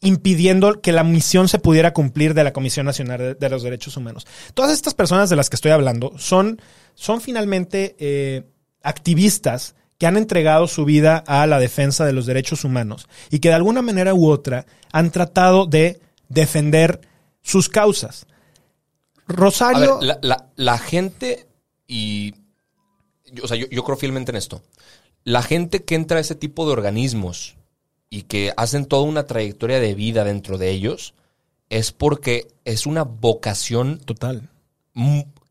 impidiendo 0.02 0.82
que 0.82 0.92
la 0.92 1.04
misión 1.04 1.48
se 1.48 1.60
pudiera 1.60 1.94
cumplir 1.94 2.34
de 2.34 2.44
la 2.44 2.54
Comisión 2.54 2.86
Nacional 2.86 3.18
de, 3.20 3.34
de 3.36 3.50
los 3.50 3.64
Derechos 3.64 3.96
Humanos. 3.98 4.26
Todas 4.54 4.72
estas 4.72 4.94
personas 4.94 5.30
de 5.30 5.36
las 5.36 5.50
que 5.50 5.56
estoy 5.56 5.72
hablando 5.72 6.14
son, 6.18 6.60
son 6.96 7.22
finalmente 7.22 7.96
eh, 8.00 8.44
activistas 8.84 9.76
que 10.00 10.08
han 10.08 10.18
entregado 10.18 10.68
su 10.68 10.84
vida 10.86 11.24
a 11.28 11.46
la 11.46 11.60
defensa 11.60 12.06
de 12.06 12.14
los 12.14 12.26
derechos 12.26 12.64
humanos 12.64 13.08
y 13.30 13.38
que 13.40 13.50
de 13.50 13.56
alguna 13.56 13.84
manera 13.84 14.16
u 14.16 14.28
otra 14.30 14.66
han 14.92 15.12
tratado 15.12 15.68
de 15.68 16.00
defender 16.30 17.02
sus 17.44 17.70
causas. 17.70 18.26
Rosario... 19.28 20.00
ver, 20.00 20.08
la, 20.08 20.20
la- 20.24 20.48
la 20.56 20.78
gente 20.80 21.48
y... 21.88 22.34
yo- 23.32 23.44
o 23.44 23.48
sea, 23.48 23.58
yo, 23.58 23.68
yo 23.70 23.84
creo 23.84 23.98
fielmente 23.98 24.32
en 24.32 24.38
esto. 24.38 24.64
La 25.24 25.44
gente 25.44 25.84
que 25.84 25.94
entra 25.94 26.18
a 26.18 26.22
ese 26.22 26.34
tipo 26.34 26.66
de 26.66 26.72
organismos 26.72 27.56
y 28.12 28.24
que 28.24 28.54
hacen 28.58 28.86
toda 28.86 29.04
una 29.04 29.26
trayectoria 29.26 29.80
de 29.80 29.96
vida 29.96 30.24
dentro 30.24 30.60
de 30.60 30.70
ellos 30.70 31.16
es 31.70 31.94
porque 31.94 32.50
es 32.66 32.86
una 32.86 33.04
vocación 33.04 34.00
Total. 34.00 34.50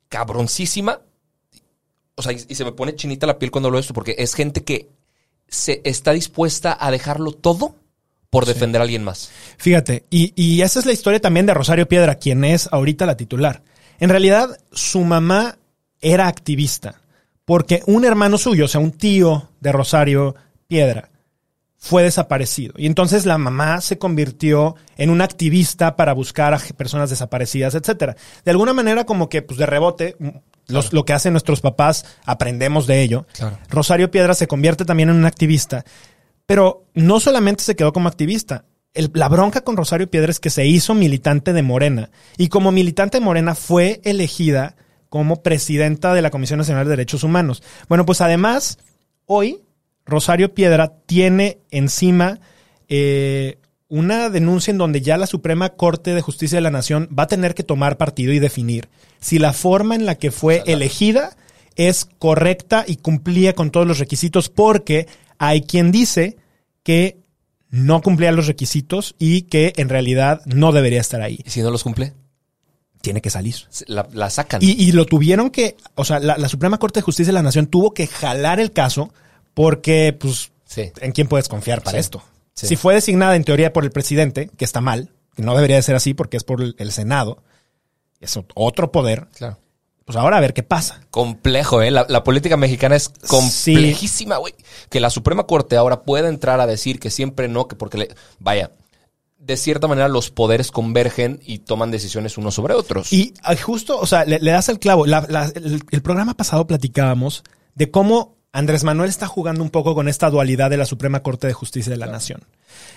cabroncísima. 0.09 1.01
O 2.14 2.23
sea, 2.23 2.33
y, 2.33 2.44
y 2.46 2.55
se 2.55 2.64
me 2.64 2.73
pone 2.73 2.94
chinita 2.94 3.27
la 3.27 3.38
piel 3.38 3.51
cuando 3.51 3.68
hablo 3.68 3.79
de 3.79 3.81
esto 3.81 3.94
porque 3.94 4.14
es 4.18 4.35
gente 4.35 4.62
que 4.62 4.90
se 5.49 5.81
está 5.85 6.12
dispuesta 6.12 6.77
a 6.79 6.90
dejarlo 6.90 7.33
todo 7.33 7.75
por 8.29 8.46
defender 8.46 8.81
a 8.81 8.85
alguien 8.85 9.03
más. 9.03 9.31
Fíjate, 9.57 10.05
y, 10.11 10.33
y 10.37 10.62
esa 10.62 10.79
es 10.79 10.87
la 10.87 10.92
historia 10.92 11.20
también 11.20 11.46
de 11.46 11.55
Rosario 11.55 11.88
Piedra, 11.88 12.14
quien 12.14 12.44
es 12.44 12.68
ahorita 12.70 13.07
la 13.07 13.16
titular. 13.16 13.62
En 13.99 14.11
realidad, 14.11 14.59
su 14.70 15.01
mamá 15.01 15.59
era 16.01 16.29
activista, 16.29 17.01
porque 17.44 17.83
un 17.87 18.05
hermano 18.05 18.38
suyo, 18.38 18.66
o 18.66 18.68
sea, 18.68 18.81
un 18.81 18.92
tío 18.92 19.51
de 19.61 19.73
Rosario 19.73 20.37
Piedra, 20.68 21.10
fue 21.83 22.03
desaparecido. 22.03 22.75
Y 22.77 22.85
entonces 22.87 23.25
la 23.25 23.38
mamá 23.38 23.81
se 23.81 23.97
convirtió 23.97 24.77
en 24.99 25.09
una 25.09 25.25
activista 25.25 25.97
para 25.97 26.12
buscar 26.12 26.53
a 26.53 26.59
personas 26.77 27.09
desaparecidas, 27.09 27.75
etcétera. 27.75 28.16
De 28.45 28.51
alguna 28.51 28.75
manera, 28.75 29.07
como 29.07 29.31
que, 29.31 29.40
pues 29.40 29.59
de 29.59 29.64
rebote, 29.64 30.14
los- 30.66 30.93
lo 30.93 31.07
que 31.07 31.14
hacen 31.14 31.33
nuestros 31.33 31.62
papás, 31.62 32.05
aprendemos 32.27 32.87
de 32.87 33.01
ello. 33.01 33.27
Claro. 33.33 33.59
Rosario 33.71 34.11
Piedra 34.11 34.35
se 34.35 34.47
convierte 34.47 34.85
también 34.85 35.09
en 35.09 35.16
una 35.16 35.29
activista. 35.29 35.85
Pero 36.45 36.85
no 36.95 37.19
solamente 37.19 37.64
se 37.64 37.77
quedó 37.77 37.93
como 37.95 38.09
activista. 38.09 38.66
El- 38.93 39.11
la 39.14 39.29
bronca 39.31 39.62
con 39.62 39.77
Rosario 39.79 40.11
Piedra 40.11 40.31
es 40.31 40.38
que 40.40 40.51
se 40.51 40.66
hizo 40.66 40.95
militante 40.95 41.55
de 41.55 41.62
Morena. 41.62 42.11
Y 42.37 42.49
como 42.49 42.73
militante 42.73 43.19
de 43.21 43.25
Morena 43.25 43.55
fue 43.55 44.03
elegida 44.05 44.77
como 45.09 45.43
presidenta 45.43 46.12
de 46.12 46.21
la 46.23 46.31
Comisión 46.31 46.59
Nacional 46.59 46.85
de 46.85 46.90
Derechos 46.90 47.25
Humanos. 47.25 47.62
Bueno, 47.88 48.05
pues 48.05 48.21
además, 48.21 48.79
hoy 49.25 49.61
Rosario 50.07 50.55
Piedra 50.55 50.93
tiene 51.07 51.59
encima 51.71 52.41
eh, 52.89 53.59
una 53.89 54.31
denuncia 54.31 54.71
en 54.71 54.79
donde 54.79 55.01
ya 55.01 55.19
la 55.19 55.27
Suprema 55.27 55.71
Corte 55.71 56.15
de 56.15 56.21
Justicia 56.21 56.57
de 56.57 56.63
la 56.63 56.71
Nación 56.71 57.09
va 57.17 57.25
a 57.25 57.29
tener 57.29 57.55
que 57.55 57.65
tomar 57.65 57.97
partido 57.97 58.33
y 58.33 58.39
definir 58.39 58.89
si 59.21 59.39
la 59.39 59.53
forma 59.53 59.95
en 59.95 60.07
la 60.07 60.15
que 60.15 60.31
fue 60.31 60.63
elegida 60.67 61.37
es 61.77 62.07
correcta 62.19 62.85
y 62.87 62.97
cumplía 62.97 63.55
con 63.55 63.71
todos 63.71 63.87
los 63.87 63.99
requisitos, 63.99 64.49
porque 64.49 65.07
hay 65.39 65.63
quien 65.63 65.93
dice 65.93 66.37
que 66.83 67.19
no 67.71 68.01
cumplía 68.03 68.33
los 68.33 68.47
requisitos 68.47 69.15
y 69.19 69.43
que 69.43 69.73
en 69.77 69.89
realidad 69.89 70.43
no 70.47 70.73
debería 70.73 71.01
estar 71.01 71.23
ahí. 71.23 71.41
¿Y 71.45 71.51
si 71.51 71.63
no 71.63 71.71
los 71.71 71.83
cumple? 71.83 72.15
Tiene 73.01 73.23
que 73.23 73.31
salir. 73.31 73.55
La, 73.87 74.07
la 74.13 74.29
sacan. 74.29 74.63
Y, 74.63 74.73
y 74.73 74.93
lo 74.93 75.07
tuvieron 75.07 75.51
que, 75.51 75.77
o 75.95 76.05
sea, 76.05 76.19
la, 76.19 76.37
la 76.37 76.49
Suprema 76.49 76.79
Corte 76.79 77.01
de 77.01 77.05
Justicia 77.05 77.31
de 77.31 77.35
la 77.35 77.43
Nación 77.43 77.67
tuvo 77.67 77.95
que 77.95 78.07
jalar 78.07 78.61
el 78.61 78.73
caso 78.73 79.13
porque, 79.55 80.17
pues, 80.19 80.53
Sí. 80.67 80.93
¿en 81.01 81.13
quién 81.13 81.27
puedes 81.29 81.49
confiar 81.49 81.83
para 81.83 81.97
Sí. 81.99 82.01
esto? 82.01 82.23
Sí. 82.55 82.67
Si 82.69 82.77
fue 82.77 82.95
designada 82.95 83.37
en 83.37 83.45
teoría 83.45 83.73
por 83.73 83.85
el 83.85 83.91
presidente, 83.91 84.51
que 84.57 84.65
está 84.65 84.81
mal, 84.81 85.11
que 85.35 85.43
no 85.43 85.55
debería 85.55 85.77
de 85.77 85.83
ser 85.83 85.97
así 85.97 86.15
porque 86.15 86.37
es 86.37 86.45
por 86.45 86.63
el, 86.63 86.93
Senado, 86.93 87.43
es 88.21 88.37
ot- 88.37 88.51
otro 88.55 88.93
poder, 88.93 89.29
Claro. 89.37 89.59
pues 90.05 90.17
ahora 90.17 90.37
a 90.37 90.41
ver 90.41 90.53
qué 90.53 90.63
pasa. 90.63 91.01
Complejo, 91.11 91.81
¿eh? 91.83 91.91
La, 91.91 92.07
la 92.09 92.23
política 92.23 92.57
mexicana 92.57 92.97
es 92.97 93.09
complejísima, 93.29 94.37
güey. 94.37 94.55
Que 94.91 95.01
la 95.01 95.11
Suprema 95.11 95.45
Corte 95.47 95.77
ahora 95.77 96.03
pueda 96.03 96.29
entrar 96.29 96.61
a 96.61 96.67
decir 96.67 96.99
que 97.01 97.11
siempre 97.11 97.49
no, 97.49 97.67
que 97.69 97.77
porque 97.77 97.99
le. 97.99 98.09
Vaya, 98.39 98.73
de 99.39 99.57
cierta 99.57 99.89
manera 99.89 100.09
los 100.09 100.31
poderes 100.31 100.71
convergen 100.71 101.41
y 101.45 101.61
toman 101.61 101.91
decisiones 101.91 102.37
unos 102.37 102.55
sobre 102.55 102.75
otros. 102.75 103.13
Y 103.13 103.33
justo, 103.63 103.99
o 103.99 104.07
sea, 104.07 104.25
le, 104.27 104.39
le 104.39 104.51
das 104.51 104.69
el 104.69 104.79
clavo. 104.79 105.07
La- 105.07 105.27
la- 105.29 105.51
el, 105.55 105.83
el 105.91 106.03
programa 106.03 106.35
pasado 106.37 106.67
platicábamos 106.67 107.43
de 107.75 107.91
cómo 107.91 108.37
Andrés 108.53 108.83
Manuel 108.85 109.09
está 109.09 109.27
jugando 109.27 109.63
un 109.63 109.71
poco 109.71 109.95
con 109.95 110.09
esta 110.09 110.29
dualidad 110.31 110.71
de 110.71 110.77
la 110.77 110.85
Suprema 110.87 111.23
Corte 111.23 111.47
de 111.47 111.53
Justicia 111.53 111.91
de 111.91 111.97
la 111.99 112.07
Nación. 112.07 112.43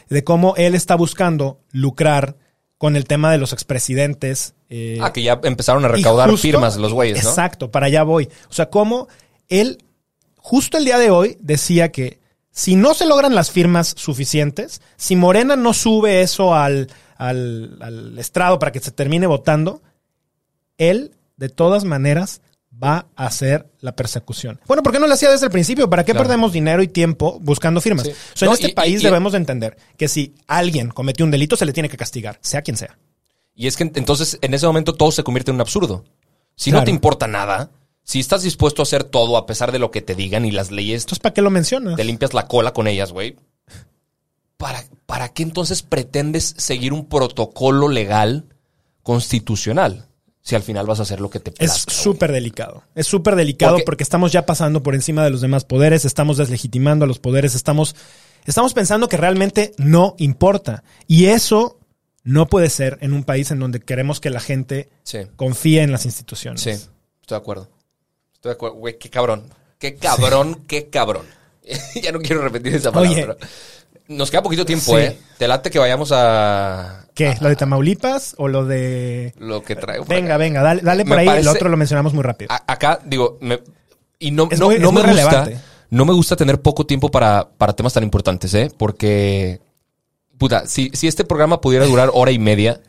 De 0.09 0.23
cómo 0.23 0.55
él 0.57 0.73
está 0.75 0.95
buscando 0.95 1.59
lucrar 1.71 2.35
con 2.79 2.95
el 2.95 3.05
tema 3.05 3.31
de 3.31 3.37
los 3.37 3.53
expresidentes. 3.53 4.55
eh, 4.69 4.97
ah, 5.01 5.13
que 5.13 5.21
ya 5.21 5.39
empezaron 5.43 5.85
a 5.85 5.87
recaudar 5.89 6.29
justo- 6.29 6.41
firmas 6.41 6.77
los 6.77 6.91
güeyes, 6.93 7.23
¿no? 7.23 7.29
Exacto, 7.29 7.69
para 7.71 7.85
allá 7.85 8.01
voy. 8.03 8.29
O 8.49 8.53
sea, 8.53 8.69
cómo 8.69 9.07
él, 9.47 9.77
justo 10.37 10.77
el 10.77 10.85
día 10.85 10.97
de 10.97 11.11
hoy, 11.11 11.37
decía 11.39 11.91
que 11.91 12.19
si 12.51 12.75
no 12.75 12.93
se 12.95 13.05
logran 13.05 13.35
las 13.35 13.51
firmas 13.51 13.93
suficientes, 13.95 14.81
si 14.97 15.15
Morena 15.15 15.55
no 15.55 15.73
sube 15.73 16.21
eso 16.21 16.55
al, 16.55 16.89
al, 17.17 17.77
al 17.81 18.17
estrado 18.19 18.57
para 18.59 18.71
que 18.71 18.79
se 18.79 18.91
termine 18.91 19.27
votando, 19.27 19.81
él, 20.77 21.11
de 21.37 21.49
todas 21.49 21.83
maneras, 21.85 22.41
va 22.81 23.07
a 23.15 23.25
hacer 23.27 23.69
la 23.79 23.95
persecución. 23.95 24.59
Bueno, 24.67 24.83
¿por 24.83 24.91
qué 24.93 24.99
no 24.99 25.07
lo 25.07 25.13
hacía 25.13 25.29
desde 25.31 25.45
el 25.45 25.51
principio? 25.51 25.89
¿Para 25.89 26.03
qué 26.03 26.11
Claro. 26.11 26.25
perdemos 26.27 26.51
dinero 26.53 26.81
y 26.83 26.87
tiempo 26.87 27.39
buscando 27.41 27.81
firmas? 27.81 28.05
Sí. 28.05 28.11
O 28.11 28.37
sea, 28.37 28.47
en 28.47 28.53
este 28.53 28.67
y- 28.69 28.73
país 28.73 28.95
y- 28.95 29.01
y- 29.03 29.05
debemos 29.05 29.31
de 29.33 29.37
entender 29.37 29.77
que 29.97 30.07
si 30.07 30.33
alguien 30.47 30.89
cometió 30.89 31.23
un 31.25 31.31
delito, 31.31 31.55
se 31.55 31.65
le 31.65 31.73
tiene 31.73 31.89
que 31.89 31.97
castigar, 31.97 32.39
sea 32.41 32.61
quien 32.61 32.77
sea. 32.77 32.97
Y 33.55 33.67
es 33.67 33.77
que 33.77 33.83
entonces 33.95 34.37
en 34.41 34.53
ese 34.53 34.65
momento 34.65 34.93
todo 34.93 35.11
se 35.11 35.23
convierte 35.23 35.51
en 35.51 35.55
un 35.55 35.61
absurdo. 35.61 36.03
Si 36.55 36.71
Claro. 36.71 36.81
no 36.81 36.85
te 36.85 36.91
importa 36.91 37.27
nada, 37.27 37.71
si 38.03 38.19
estás 38.19 38.41
dispuesto 38.43 38.81
a 38.81 38.83
hacer 38.83 39.03
todo 39.03 39.37
a 39.37 39.45
pesar 39.45 39.71
de 39.71 39.79
lo 39.79 39.91
que 39.91 40.01
te 40.01 40.15
digan 40.15 40.43
y 40.45 40.51
las 40.51 40.71
leyes, 40.71 41.03
Entonces, 41.03 41.19
¿para 41.19 41.33
qué 41.33 41.41
lo 41.41 41.49
mencionas? 41.51 41.95
te 41.95 42.03
limpias 42.03 42.33
la 42.33 42.47
cola 42.47 42.73
con 42.73 42.87
ellas, 42.87 43.11
güey. 43.13 43.35
¿Para, 44.57 44.83
¿Para 45.05 45.29
qué 45.29 45.43
entonces 45.43 45.83
pretendes 45.83 46.53
seguir 46.57 46.93
un 46.93 47.05
protocolo 47.05 47.87
legal 47.89 48.45
constitucional? 49.03 50.07
Si 50.45 50.55
al 50.55 50.61
final 50.61 50.85
vas 50.85 50.99
a 50.99 51.03
hacer 51.03 51.21
lo 51.21 51.29
que 51.29 51.39
te 51.39 51.51
Es 51.51 51.55
plazca. 51.57 51.91
güey? 51.93 52.03
súper 52.03 52.31
delicado. 52.33 52.83
Es 52.95 53.07
súper 53.07 53.35
delicado 53.37 53.73
Porque- 53.75 53.85
porque 53.85 54.03
estamos 54.03 54.31
ya 54.33 54.45
pasando 54.45 54.83
por 54.83 54.93
encima 54.93 55.23
de 55.23 55.29
los 55.29 55.39
demás 55.41 55.63
poderes, 55.63 56.03
estamos 56.05 56.37
deslegitimando 56.37 57.05
a 57.05 57.07
los 57.07 57.19
poderes, 57.19 57.55
estamos, 57.55 57.95
estamos 58.45 58.73
pensando 58.73 59.07
que 59.07 59.15
realmente 59.17 59.73
no 59.77 60.15
importa. 60.17 60.83
Y 61.07 61.25
eso 61.27 61.79
no 62.25 62.47
puede 62.47 62.69
ser 62.69 62.97
en 63.01 63.13
un 63.13 63.23
país 63.23 63.51
en 63.51 63.59
donde 63.59 63.79
queremos 63.79 64.19
que 64.19 64.29
la 64.29 64.41
gente 64.41 64.89
Sí, 65.03 65.19
confíe 65.37 65.81
en 65.81 65.91
las 65.93 66.05
instituciones. 66.05 66.61
sí, 66.61 66.71
estoy 66.71 66.89
de 67.29 67.35
acuerdo. 67.35 67.69
Estoy 68.33 68.49
de 68.49 68.53
acuerdo. 68.53 68.75
Güey, 68.77 68.97
qué 68.99 69.09
cabrón. 69.09 69.43
Qué 69.79 69.95
cabrón, 69.95 70.63
qué 70.67 70.89
cabrón. 70.89 71.25
ya 72.03 72.11
no 72.11 72.19
quiero 72.19 72.41
repetir 72.41 72.75
esa 72.75 72.91
palabra. 72.91 73.37
Oye. 73.39 73.47
Nos 74.07 74.29
queda 74.31 74.43
poquito 74.43 74.65
tiempo, 74.65 74.91
Sí. 74.97 75.03
¿eh? 75.03 75.17
Te 75.37 75.47
late 75.47 75.69
que 75.71 75.79
vayamos 75.79 76.11
a 76.13 77.05
¿Qué? 77.15 77.35
¿Lo 77.41 77.47
de 77.49 77.55
Tamaulipas 77.55 78.35
o 78.37 78.47
lo 78.47 78.65
de...? 78.65 79.33
lo 79.37 79.63
que 79.63 79.75
traigo. 79.75 80.03
Venga, 80.05 80.29
acá. 80.35 80.37
venga, 80.37 80.61
dale, 80.63 80.81
dale 80.81 81.03
Me 81.05 81.09
por 81.09 81.19
ahí. 81.19 81.25
parece- 81.27 81.45
Lo 81.45 81.51
otro 81.51 81.69
lo 81.69 81.77
mencionamos 81.77 82.13
muy 82.13 82.23
rápido. 82.23 82.51
A- 82.51 82.63
acá, 82.71 82.99
digo, 83.05 83.37
me- 83.41 83.61
y 84.19 84.31
no, 84.31 84.47
Es 84.51 84.59
no, 84.59 84.65
muy- 84.67 84.79
no 84.79 84.89
es 84.89 84.93
me 85.05 85.11
gusta. 85.13 85.49
No 85.89 86.05
me 86.05 86.13
gusta 86.13 86.35
tener 86.35 86.59
poco 86.61 86.85
tiempo 86.87 87.09
para, 87.11 87.47
para 87.57 87.73
temas 87.73 87.93
tan 87.93 88.03
importantes, 88.03 88.51
¿eh? 88.55 88.71
Porque, 88.77 89.61
puta, 90.39 90.65
si, 90.67 90.89
si 90.93 91.07
este 91.07 91.23
programa 91.23 91.61
pudiera 91.61 91.85
durar 91.85 92.09
hora 92.13 92.31
y 92.31 92.39
media, 92.39 92.81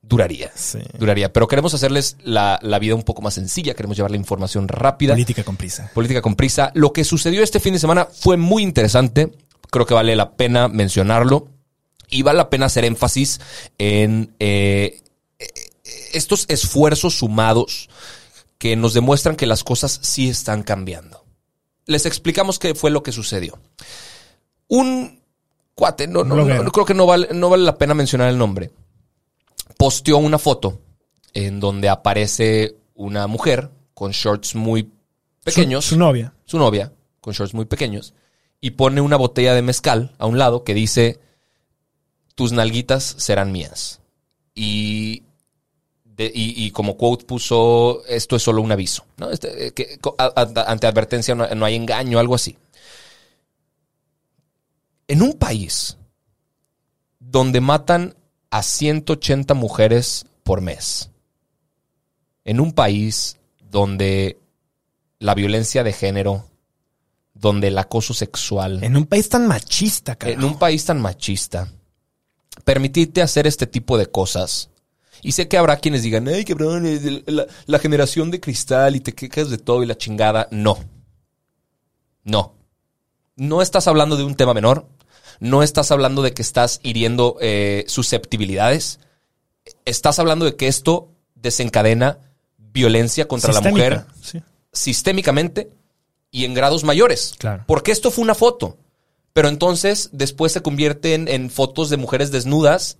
duraría. 0.00 0.52
Sí. 0.54 0.78
Duraría. 0.98 1.32
Pero 1.32 1.48
queremos 1.48 1.74
hacerles 1.74 2.16
la, 2.22 2.60
la 2.62 2.78
vida 2.78 2.94
un 2.94 3.02
poco 3.02 3.20
más 3.20 3.34
sencilla. 3.34 3.74
Queremos 3.74 3.96
llevar 3.96 4.12
la 4.12 4.16
información 4.16 4.68
rápida. 4.68 5.14
Política 5.14 5.42
con 5.42 5.56
prisa. 5.56 5.90
Política 5.92 6.22
con 6.22 6.36
prisa. 6.36 6.70
Lo 6.74 6.92
que 6.92 7.02
sucedió 7.02 7.42
este 7.42 7.58
fin 7.58 7.72
de 7.72 7.80
semana 7.80 8.04
fue 8.06 8.36
muy 8.36 8.62
interesante. 8.62 9.32
Creo 9.76 9.84
que 9.86 9.92
vale 9.92 10.16
la 10.16 10.30
pena 10.36 10.68
mencionarlo. 10.68 11.48
Y 12.08 12.22
vale 12.22 12.38
la 12.38 12.48
pena 12.48 12.64
hacer 12.66 12.86
énfasis 12.86 13.40
en 13.76 14.34
eh, 14.38 15.02
estos 16.14 16.46
esfuerzos 16.48 17.18
sumados 17.18 17.90
que 18.56 18.74
nos 18.74 18.94
demuestran 18.94 19.36
que 19.36 19.44
las 19.44 19.62
cosas 19.64 19.98
sí 20.02 20.30
están 20.30 20.62
cambiando. 20.62 21.24
Les 21.84 22.06
explicamos 22.06 22.58
qué 22.58 22.74
fue 22.74 22.90
lo 22.90 23.02
que 23.02 23.12
sucedió. 23.12 23.58
Un 24.68 25.20
cuate, 25.74 26.06
no, 26.08 26.24
no, 26.24 26.36
Bloguero. 26.36 26.62
no, 26.62 26.72
creo 26.72 26.86
que 26.86 26.94
no 26.94 27.04
vale, 27.06 27.28
no 27.34 27.50
vale 27.50 27.64
la 27.64 27.76
pena 27.76 27.92
mencionar 27.92 28.30
el 28.30 28.38
nombre, 28.38 28.70
posteó 29.76 30.16
una 30.16 30.38
foto 30.38 30.80
en 31.34 31.60
donde 31.60 31.88
aparece 31.90 32.76
una 32.94 33.26
mujer 33.26 33.70
con 33.92 34.12
shorts 34.12 34.54
muy 34.54 34.90
pequeños, 35.44 35.84
Su, 35.84 35.96
su 35.96 35.98
novia. 35.98 36.32
su 36.46 36.58
novia, 36.58 36.92
con 37.20 37.34
shorts 37.34 37.52
muy 37.52 37.66
pequeños, 37.66 38.14
y 38.60 38.72
pone 38.72 39.00
una 39.00 39.16
botella 39.16 39.54
de 39.54 39.62
mezcal 39.62 40.14
a 40.18 40.26
un 40.26 40.38
lado 40.38 40.64
que 40.64 40.74
dice, 40.74 41.20
tus 42.34 42.52
nalguitas 42.52 43.02
serán 43.18 43.52
mías. 43.52 44.00
Y, 44.54 45.24
y, 46.18 46.70
como 46.70 46.96
quote 46.96 47.26
puso, 47.26 48.02
esto 48.06 48.36
es 48.36 48.42
solo 48.42 48.62
un 48.62 48.72
aviso, 48.72 49.04
¿no? 49.18 49.30
Este, 49.30 49.68
eh, 49.68 49.98
ante 50.16 50.86
advertencia 50.86 51.34
no, 51.34 51.46
no 51.54 51.64
hay 51.66 51.74
engaño, 51.74 52.18
algo 52.18 52.34
así. 52.34 52.56
En 55.08 55.22
un 55.22 55.34
país 55.34 55.98
donde 57.18 57.60
matan 57.60 58.16
a 58.50 58.62
180 58.62 59.52
mujeres 59.54 60.26
por 60.42 60.62
mes, 60.62 61.10
en 62.44 62.60
un 62.60 62.72
país 62.72 63.36
donde 63.70 64.38
la 65.18 65.34
violencia 65.34 65.84
de 65.84 65.92
género, 65.92 66.46
donde 67.38 67.68
el 67.68 67.78
acoso 67.78 68.14
sexual, 68.14 68.82
En 68.82 68.96
un 68.96 69.06
país 69.06 69.28
tan 69.28 69.46
machista, 69.46 70.12
en 70.12 70.18
carajo. 70.18 70.46
un 70.46 70.58
país 70.58 70.84
tan 70.84 71.00
machista, 71.00 71.68
permitirte 72.64 73.22
hacer 73.22 73.46
este 73.46 73.66
tipo 73.66 73.98
de 73.98 74.06
cosas. 74.06 74.70
Y 75.22 75.32
sé 75.32 75.48
que 75.48 75.56
habrá 75.58 75.76
quienes 75.78 76.02
digan, 76.02 76.28
ay, 76.28 76.44
cabrón, 76.44 76.86
el- 76.86 77.24
la, 77.26 77.46
la 77.66 77.78
generación 77.78 78.30
de 78.30 78.40
cristal 78.40 78.96
y 78.96 79.00
te 79.00 79.12
quejas 79.14 79.50
de 79.50 79.58
todo 79.58 79.82
y 79.82 79.86
la 79.86 79.96
chingada. 79.96 80.48
No. 80.50 80.78
No. 82.24 82.54
No 83.36 83.62
estás 83.62 83.86
hablando 83.86 84.16
de 84.16 84.24
un 84.24 84.34
tema 84.34 84.54
menor. 84.54 84.88
No 85.40 85.62
estás 85.62 85.90
hablando 85.90 86.22
de 86.22 86.32
que 86.32 86.42
estás 86.42 86.80
hiriendo 86.82 87.36
eh, 87.40 87.84
susceptibilidades. 87.88 89.00
Estás 89.84 90.18
hablando 90.18 90.44
de 90.44 90.56
que 90.56 90.68
esto 90.68 91.12
desencadena 91.34 92.18
violencia 92.58 93.28
contra 93.28 93.52
la 93.52 93.60
mujer 93.60 94.04
sí. 94.22 94.42
sistémicamente 94.72 95.70
y 96.30 96.44
en 96.44 96.54
grados 96.54 96.84
mayores. 96.84 97.34
Claro. 97.38 97.64
Porque 97.66 97.92
esto 97.92 98.10
fue 98.10 98.22
una 98.24 98.34
foto. 98.34 98.76
Pero 99.32 99.48
entonces 99.48 100.08
después 100.12 100.52
se 100.52 100.62
convierten 100.62 101.28
en 101.28 101.50
fotos 101.50 101.90
de 101.90 101.96
mujeres 101.98 102.30
desnudas 102.30 102.98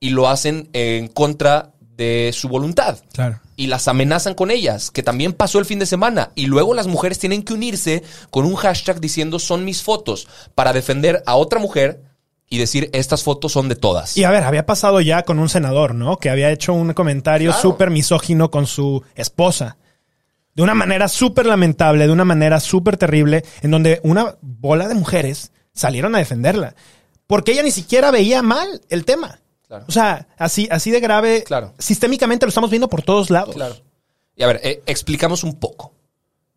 y 0.00 0.10
lo 0.10 0.28
hacen 0.28 0.68
en 0.72 1.08
contra 1.08 1.72
de 1.80 2.30
su 2.34 2.48
voluntad. 2.48 2.98
Claro. 3.12 3.40
Y 3.56 3.68
las 3.68 3.86
amenazan 3.86 4.34
con 4.34 4.50
ellas, 4.50 4.90
que 4.90 5.02
también 5.02 5.32
pasó 5.32 5.58
el 5.58 5.64
fin 5.66 5.78
de 5.78 5.86
semana. 5.86 6.30
Y 6.34 6.46
luego 6.46 6.74
las 6.74 6.86
mujeres 6.88 7.18
tienen 7.18 7.42
que 7.44 7.52
unirse 7.52 8.02
con 8.30 8.46
un 8.46 8.56
hashtag 8.56 8.98
diciendo 9.00 9.38
son 9.38 9.64
mis 9.64 9.82
fotos 9.82 10.26
para 10.54 10.72
defender 10.72 11.22
a 11.26 11.36
otra 11.36 11.60
mujer 11.60 12.02
y 12.48 12.58
decir 12.58 12.90
estas 12.92 13.22
fotos 13.22 13.52
son 13.52 13.68
de 13.68 13.76
todas. 13.76 14.16
Y 14.16 14.24
a 14.24 14.30
ver, 14.30 14.42
había 14.42 14.66
pasado 14.66 15.00
ya 15.00 15.22
con 15.22 15.38
un 15.38 15.48
senador, 15.48 15.94
¿no? 15.94 16.16
Que 16.18 16.30
había 16.30 16.50
hecho 16.50 16.72
un 16.72 16.92
comentario 16.94 17.50
Claro. 17.50 17.62
súper 17.62 17.90
misógino 17.90 18.50
con 18.50 18.66
su 18.66 19.02
esposa. 19.14 19.76
De 20.54 20.62
una 20.62 20.74
manera 20.74 21.08
súper 21.08 21.46
lamentable, 21.46 22.06
de 22.06 22.12
una 22.12 22.24
manera 22.24 22.60
súper 22.60 22.96
terrible, 22.96 23.44
en 23.62 23.70
donde 23.70 24.00
una 24.04 24.36
bola 24.40 24.86
de 24.88 24.94
mujeres 24.94 25.50
salieron 25.72 26.14
a 26.14 26.18
defenderla. 26.18 26.74
Porque 27.26 27.52
ella 27.52 27.62
ni 27.62 27.70
siquiera 27.70 28.10
veía 28.10 28.42
mal 28.42 28.80
el 28.88 29.04
tema. 29.04 29.40
Claro. 29.66 29.84
O 29.88 29.92
sea, 29.92 30.28
así, 30.38 30.68
así 30.70 30.90
de 30.90 31.00
grave. 31.00 31.42
Claro. 31.44 31.74
Sistémicamente 31.78 32.46
lo 32.46 32.50
estamos 32.50 32.70
viendo 32.70 32.88
por 32.88 33.02
todos 33.02 33.30
lados. 33.30 33.54
Claro. 33.54 33.76
Y 34.36 34.42
a 34.42 34.46
ver, 34.46 34.60
eh, 34.62 34.82
explicamos 34.86 35.42
un 35.42 35.54
poco. 35.58 35.92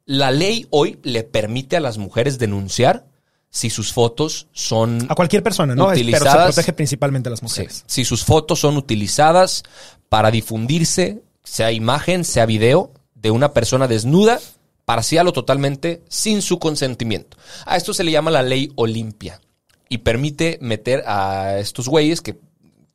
La 0.06 0.30
ley 0.32 0.68
hoy 0.70 1.00
le 1.04 1.24
permite 1.24 1.78
a 1.78 1.80
las 1.80 1.98
mujeres 1.98 2.38
denunciar 2.38 3.06
si 3.50 3.70
sus 3.70 3.94
fotos 3.94 4.48
son 4.52 5.08
A 5.10 5.16
cualquier 5.16 5.42
persona, 5.42 5.74
¿no? 5.74 5.86
Pero 5.88 5.96
se 5.96 6.02
Utilizadas- 6.04 6.46
protege 6.54 6.74
principalmente 6.74 7.30
a 7.30 7.32
las 7.32 7.40
Sí. 7.40 7.46
mujeres. 7.46 7.84
Si 7.88 8.06
sus 8.06 8.24
fotos 8.24 8.60
son 8.60 8.78
utilizadas 8.78 9.64
para 10.10 10.30
difundirse, 10.32 11.24
sea 11.44 11.72
imagen, 11.72 12.24
sea 12.26 12.46
video, 12.46 12.92
de 13.22 13.32
una 13.32 13.54
persona 13.54 13.88
desnuda, 13.88 14.40
parcial 14.86 15.28
o 15.28 15.34
totalmente, 15.34 16.02
sin 16.08 16.42
su 16.42 16.60
consentimiento. 16.60 17.38
A 17.66 17.76
esto 17.78 17.94
se 17.94 18.04
le 18.04 18.12
llama 18.12 18.32
la 18.32 18.44
ley 18.44 18.72
Olimpia. 18.76 19.42
y 19.90 20.00
permite 20.00 20.58
meter 20.62 21.02
a 21.08 21.60
estos 21.60 21.88
güeyes 21.88 22.20
que, 22.20 22.38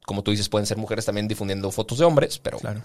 como 0.04 0.22
tú 0.22 0.30
dices, 0.30 0.50
pueden 0.50 0.66
ser 0.66 0.76
mujeres 0.76 1.06
también 1.06 1.26
difundiendo 1.26 1.70
fotos 1.70 1.96
de 1.96 2.04
hombres, 2.04 2.38
pero 2.38 2.58
Claro. 2.58 2.82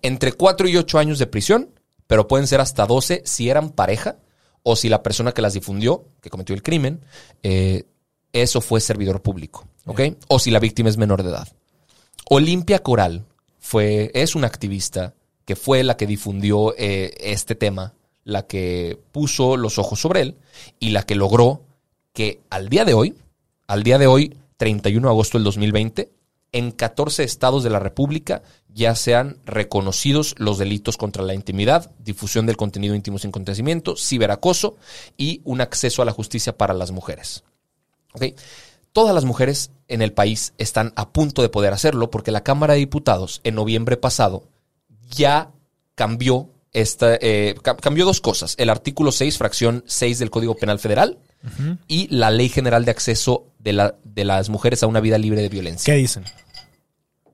entre 0.00 0.30
4 0.32 0.68
y 0.68 0.76
8 0.76 0.96
años 1.00 1.18
de 1.18 1.26
prisión, 1.26 1.70
pero 2.06 2.28
pueden 2.28 2.46
ser 2.46 2.60
hasta 2.60 2.86
12 2.86 3.22
si 3.24 3.50
eran 3.50 3.70
pareja 3.70 4.16
o 4.62 4.76
si 4.76 4.88
la 4.88 5.02
persona 5.02 5.32
que 5.32 5.42
las 5.42 5.54
difundió, 5.54 6.04
que 6.20 6.30
cometió 6.30 6.54
el 6.54 6.62
crimen, 6.62 7.00
eh, 7.42 7.82
eso 8.32 8.60
fue 8.60 8.80
servidor 8.80 9.22
público, 9.22 9.66
¿ok? 9.86 10.02
O 10.28 10.38
si 10.38 10.52
la 10.52 10.60
víctima 10.60 10.88
es 10.88 10.96
menor 10.98 11.24
de 11.24 11.30
edad. 11.30 11.48
Olimpia 12.30 12.78
Coral 12.80 13.24
fue, 13.58 14.12
es 14.14 14.36
una 14.36 14.46
activista 14.46 15.14
que 15.48 15.56
fue 15.56 15.82
la 15.82 15.96
que 15.96 16.06
difundió 16.06 16.74
eh, 16.76 17.14
este 17.20 17.54
tema, 17.54 17.94
la 18.22 18.46
que 18.46 19.00
puso 19.12 19.56
los 19.56 19.78
ojos 19.78 19.98
sobre 19.98 20.20
él 20.20 20.36
y 20.78 20.90
la 20.90 21.04
que 21.04 21.14
logró 21.14 21.62
que 22.12 22.42
al 22.50 22.68
día 22.68 22.84
de 22.84 22.92
hoy, 22.92 23.16
al 23.66 23.82
día 23.82 23.96
de 23.96 24.06
hoy, 24.06 24.36
31 24.58 25.08
de 25.08 25.10
agosto 25.10 25.38
del 25.38 25.44
2020, 25.44 26.10
en 26.52 26.70
14 26.70 27.24
estados 27.24 27.64
de 27.64 27.70
la 27.70 27.78
República 27.78 28.42
ya 28.68 28.94
sean 28.94 29.38
reconocidos 29.46 30.34
los 30.36 30.58
delitos 30.58 30.98
contra 30.98 31.22
la 31.22 31.32
intimidad, 31.32 31.92
difusión 31.98 32.44
del 32.44 32.58
contenido 32.58 32.94
íntimo 32.94 33.18
sin 33.18 33.30
consentimiento, 33.30 33.96
ciberacoso 33.96 34.76
y 35.16 35.40
un 35.44 35.62
acceso 35.62 36.02
a 36.02 36.04
la 36.04 36.12
justicia 36.12 36.58
para 36.58 36.74
las 36.74 36.90
mujeres. 36.90 37.42
¿Ok? 38.12 38.38
Todas 38.92 39.14
las 39.14 39.24
mujeres 39.24 39.70
en 39.86 40.02
el 40.02 40.12
país 40.12 40.52
están 40.58 40.92
a 40.94 41.08
punto 41.08 41.40
de 41.40 41.48
poder 41.48 41.72
hacerlo 41.72 42.10
porque 42.10 42.32
la 42.32 42.44
Cámara 42.44 42.74
de 42.74 42.80
Diputados 42.80 43.40
en 43.44 43.54
noviembre 43.54 43.96
pasado 43.96 44.44
ya 45.08 45.50
cambió 45.94 46.50
esta, 46.72 47.14
eh, 47.20 47.54
ca- 47.62 47.76
cambió 47.76 48.04
dos 48.04 48.20
cosas. 48.20 48.54
El 48.58 48.70
artículo 48.70 49.10
6, 49.12 49.38
fracción 49.38 49.82
6 49.86 50.18
del 50.18 50.30
Código 50.30 50.54
Penal 50.56 50.78
Federal 50.78 51.18
y 51.86 52.08
la 52.14 52.30
Ley 52.30 52.48
General 52.48 52.84
de 52.84 52.90
Acceso 52.90 53.46
de, 53.58 53.72
la- 53.72 53.94
de 54.04 54.24
las 54.24 54.48
Mujeres 54.48 54.82
a 54.82 54.86
una 54.86 55.00
Vida 55.00 55.18
Libre 55.18 55.40
de 55.42 55.48
Violencia 55.48 55.92
¿Qué 55.94 55.98
dicen? 56.00 56.24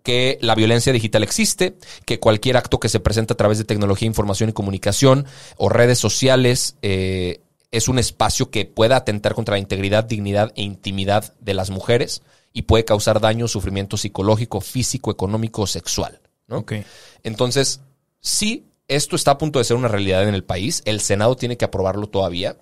que 0.02 0.38
la 0.42 0.54
violencia 0.54 0.92
digital 0.92 1.22
existe, 1.22 1.76
que 2.04 2.20
cualquier 2.20 2.58
acto 2.58 2.78
que 2.78 2.90
se 2.90 3.00
presenta 3.00 3.32
a 3.34 3.36
través 3.38 3.56
de 3.58 3.64
tecnología, 3.64 4.06
información 4.06 4.50
y 4.50 4.52
comunicación 4.52 5.24
o 5.56 5.70
redes 5.70 5.98
sociales 5.98 6.76
eh, 6.82 7.40
es 7.70 7.88
un 7.88 7.98
espacio 7.98 8.50
que 8.50 8.66
pueda 8.66 8.96
atentar 8.96 9.34
contra 9.34 9.54
la 9.54 9.60
integridad, 9.60 10.04
dignidad 10.04 10.52
e 10.56 10.62
intimidad 10.62 11.32
de 11.40 11.54
las 11.54 11.70
mujeres 11.70 12.22
y 12.52 12.62
puede 12.62 12.84
causar 12.84 13.18
daño, 13.20 13.48
sufrimiento 13.48 13.96
psicológico, 13.96 14.60
físico, 14.60 15.10
económico 15.10 15.62
o 15.62 15.66
sexual. 15.66 16.20
¿No? 16.46 16.58
Ok. 16.58 16.74
Entonces, 17.22 17.80
sí, 18.20 18.66
esto 18.88 19.16
está 19.16 19.32
a 19.32 19.38
punto 19.38 19.58
de 19.58 19.64
ser 19.64 19.76
una 19.76 19.88
realidad 19.88 20.28
en 20.28 20.34
el 20.34 20.44
país. 20.44 20.82
El 20.84 21.00
Senado 21.00 21.36
tiene 21.36 21.56
que 21.56 21.64
aprobarlo 21.64 22.08
todavía, 22.08 22.56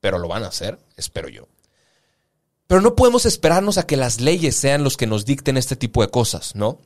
pero 0.00 0.18
lo 0.18 0.28
van 0.28 0.44
a 0.44 0.48
hacer, 0.48 0.78
espero 0.96 1.28
yo. 1.28 1.48
Pero 2.66 2.80
no 2.80 2.96
podemos 2.96 3.26
esperarnos 3.26 3.78
a 3.78 3.86
que 3.86 3.96
las 3.96 4.20
leyes 4.20 4.56
sean 4.56 4.82
los 4.82 4.96
que 4.96 5.06
nos 5.06 5.24
dicten 5.24 5.56
este 5.56 5.76
tipo 5.76 6.02
de 6.02 6.08
cosas, 6.08 6.54
¿no? 6.54 6.80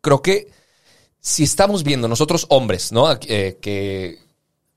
Creo 0.00 0.22
que 0.22 0.50
si 1.20 1.44
estamos 1.44 1.82
viendo 1.82 2.08
nosotros 2.08 2.46
hombres, 2.48 2.92
¿no? 2.92 3.10
Eh, 3.12 3.58
que, 3.60 4.18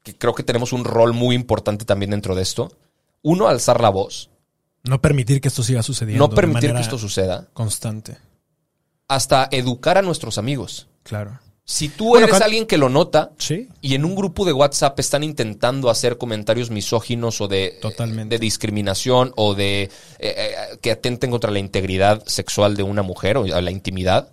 que 0.03 0.17
creo 0.17 0.33
que 0.33 0.43
tenemos 0.43 0.73
un 0.73 0.83
rol 0.83 1.13
muy 1.13 1.35
importante 1.35 1.85
también 1.85 2.11
dentro 2.11 2.35
de 2.35 2.41
esto. 2.41 2.75
Uno, 3.21 3.47
alzar 3.47 3.81
la 3.81 3.89
voz. 3.89 4.29
No 4.83 4.99
permitir 4.99 5.41
que 5.41 5.49
esto 5.49 5.61
siga 5.61 5.83
sucediendo. 5.83 6.27
No 6.27 6.33
permitir 6.33 6.73
que 6.73 6.81
esto 6.81 6.97
suceda. 6.97 7.47
Constante. 7.53 8.17
Hasta 9.13 9.49
educar 9.51 9.97
a 9.97 10.01
nuestros 10.01 10.37
amigos. 10.37 10.87
Claro. 11.03 11.39
Si 11.65 11.89
tú 11.89 12.09
Bueno, 12.09 12.27
eres 12.27 12.41
alguien 12.41 12.65
que 12.65 12.77
lo 12.77 12.89
nota 12.89 13.31
Sí. 13.37 13.67
y 13.81 13.95
en 13.95 14.03
un 14.05 14.15
grupo 14.15 14.45
de 14.45 14.53
WhatsApp 14.53 14.99
están 14.99 15.23
intentando 15.23 15.89
hacer 15.89 16.17
comentarios 16.17 16.69
misóginos 16.69 17.41
o 17.41 17.47
de, 17.47 17.77
Totalmente. 17.81 18.35
de 18.35 18.39
discriminación 18.39 19.33
o 19.35 19.53
de 19.53 19.83
eh, 19.83 19.89
eh, 20.19 20.55
que 20.81 20.91
atenten 20.91 21.29
contra 21.29 21.51
la 21.51 21.59
integridad 21.59 22.23
sexual 22.25 22.75
de 22.75 22.83
una 22.83 23.03
mujer 23.03 23.37
o 23.37 23.45
la 23.45 23.71
intimidad, 23.71 24.29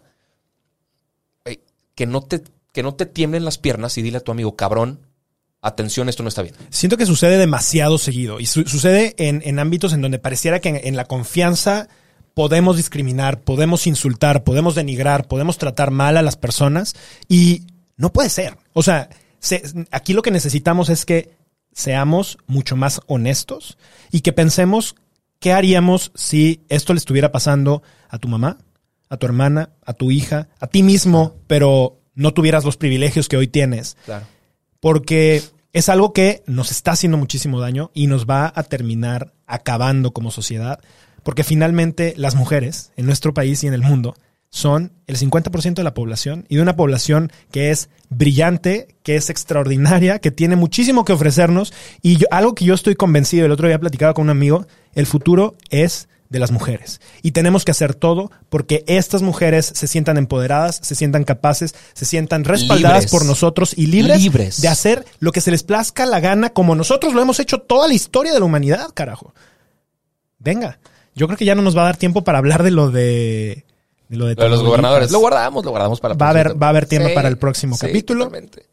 eh, 1.44 1.58
que, 1.94 2.06
no 2.06 2.22
te, 2.22 2.42
que 2.72 2.82
no 2.82 2.94
te 2.94 3.06
tiemblen 3.06 3.44
las 3.44 3.58
piernas 3.58 3.98
y 3.98 4.02
dile 4.02 4.18
a 4.18 4.20
tu 4.20 4.32
amigo, 4.32 4.56
cabrón, 4.56 5.00
atención, 5.60 6.08
esto 6.08 6.22
no 6.22 6.28
está 6.28 6.42
bien. 6.42 6.54
Siento 6.70 6.96
que 6.96 7.06
sucede 7.06 7.36
demasiado 7.36 7.98
seguido 7.98 8.40
y 8.40 8.46
su- 8.46 8.64
sucede 8.64 9.14
en, 9.18 9.42
en 9.44 9.58
ámbitos 9.58 9.92
en 9.92 10.02
donde 10.02 10.18
pareciera 10.18 10.60
que 10.60 10.68
en, 10.70 10.80
en 10.82 10.96
la 10.96 11.04
confianza 11.04 11.88
podemos 12.38 12.76
discriminar, 12.76 13.40
podemos 13.40 13.88
insultar, 13.88 14.44
podemos 14.44 14.76
denigrar, 14.76 15.26
podemos 15.26 15.58
tratar 15.58 15.90
mal 15.90 16.16
a 16.16 16.22
las 16.22 16.36
personas 16.36 16.94
y 17.28 17.66
no 17.96 18.12
puede 18.12 18.28
ser. 18.30 18.56
O 18.74 18.84
sea, 18.84 19.08
se- 19.40 19.64
aquí 19.90 20.12
lo 20.12 20.22
que 20.22 20.30
necesitamos 20.30 20.88
es 20.88 21.04
que 21.04 21.30
seamos 21.72 22.38
mucho 22.46 22.76
más 22.76 23.00
honestos 23.08 23.76
y 24.12 24.20
que 24.20 24.32
pensemos 24.32 24.94
qué 25.40 25.52
haríamos 25.52 26.12
si 26.14 26.60
esto 26.68 26.92
le 26.94 26.98
estuviera 26.98 27.32
pasando 27.32 27.82
a 28.08 28.18
tu 28.18 28.28
mamá, 28.28 28.58
a 29.08 29.16
tu 29.16 29.26
hermana, 29.26 29.70
a 29.84 29.92
tu 29.94 30.12
hija, 30.12 30.46
a 30.60 30.68
ti 30.68 30.84
mismo, 30.84 31.34
pero 31.48 31.98
no 32.14 32.34
tuvieras 32.34 32.64
los 32.64 32.76
privilegios 32.76 33.26
que 33.28 33.36
hoy 33.36 33.48
tienes 33.48 33.96
Claro. 34.04 34.26
porque 34.78 35.42
es 35.72 35.88
algo 35.88 36.12
que 36.12 36.44
nos 36.46 36.70
está 36.70 36.92
haciendo 36.92 37.18
muchísimo 37.18 37.58
daño 37.58 37.90
y 37.94 38.06
nos 38.06 38.26
va 38.26 38.52
a 38.54 38.62
terminar 38.62 39.32
acabando 39.48 40.12
como 40.12 40.30
sociedad, 40.30 40.78
porque 41.28 41.44
finalmente 41.44 42.14
las 42.16 42.36
mujeres 42.36 42.90
en 42.96 43.04
nuestro 43.04 43.34
país 43.34 43.62
y 43.62 43.66
en 43.66 43.74
el 43.74 43.82
mundo 43.82 44.14
son 44.48 44.92
el 45.06 45.18
50% 45.18 45.74
de 45.74 45.84
la 45.84 45.92
población 45.92 46.46
y 46.48 46.56
de 46.56 46.62
una 46.62 46.74
población 46.74 47.30
que 47.50 47.70
es 47.70 47.90
brillante, 48.08 48.96
que 49.02 49.14
es 49.16 49.28
extraordinaria, 49.28 50.20
que 50.20 50.30
tiene 50.30 50.56
muchísimo 50.56 51.04
que 51.04 51.12
ofrecernos 51.12 51.74
y 52.00 52.16
yo- 52.16 52.26
algo 52.30 52.54
que 52.54 52.64
yo 52.64 52.72
estoy 52.72 52.94
convencido, 52.94 53.44
el 53.44 53.52
otro 53.52 53.68
día 53.68 53.78
platicaba 53.78 54.14
con 54.14 54.22
un 54.24 54.30
amigo, 54.30 54.66
el 54.94 55.04
futuro 55.04 55.54
es 55.68 56.08
de 56.30 56.38
las 56.38 56.50
mujeres. 56.50 56.98
Y 57.20 57.32
tenemos 57.32 57.66
que 57.66 57.72
hacer 57.72 57.94
todo 57.94 58.30
porque 58.48 58.82
estas 58.86 59.20
mujeres 59.20 59.70
se 59.74 59.86
sientan 59.86 60.16
empoderadas, 60.16 60.80
se 60.82 60.94
sientan 60.94 61.24
capaces, 61.24 61.74
se 61.92 62.06
sientan 62.06 62.44
respaldadas 62.44 63.00
Libres. 63.04 63.10
por 63.10 63.26
nosotros 63.26 63.74
y 63.76 63.84
libres, 63.88 64.22
Libres. 64.22 64.62
de 64.62 64.68
hacer 64.68 65.04
lo 65.20 65.30
que 65.32 65.42
se 65.42 65.50
les 65.50 65.62
plazca 65.62 66.06
la 66.06 66.20
gana 66.20 66.48
como 66.54 66.74
nosotros 66.74 67.12
lo 67.12 67.20
hemos 67.20 67.38
hecho 67.38 67.58
toda 67.60 67.86
la 67.86 67.92
historia 67.92 68.32
de 68.32 68.38
la 68.38 68.46
humanidad, 68.46 68.88
carajo. 68.94 69.34
Venga, 70.38 70.78
yo 71.18 71.26
creo 71.26 71.36
que 71.36 71.44
ya 71.44 71.54
no 71.54 71.60
nos 71.62 71.76
va 71.76 71.82
a 71.82 71.84
dar 71.86 71.96
tiempo 71.98 72.24
para 72.24 72.38
hablar 72.38 72.62
de 72.62 72.70
lo 72.70 72.90
de, 72.90 73.64
de 74.08 74.16
lo 74.16 74.24
de, 74.26 74.34
Lo 74.34 74.44
de 74.44 74.48
los 74.48 74.58
Tamaulipas. 74.60 74.62
gobernadadores. 74.66 75.10
Lo 75.10 75.18
guardamos, 75.18 75.64
lo 75.64 75.70
guardamos 75.72 76.00
para 76.00 76.14
Va 76.14 76.26
a 76.26 76.30
haber- 76.30 76.62
va 76.62 76.66
a 76.68 76.70
haber 76.70 76.86
tema 76.86 77.08
para 77.14 77.28
el 77.28 77.36
próximo 77.36 77.76
capítulo. 77.78 78.24
totalmente. 78.26 78.64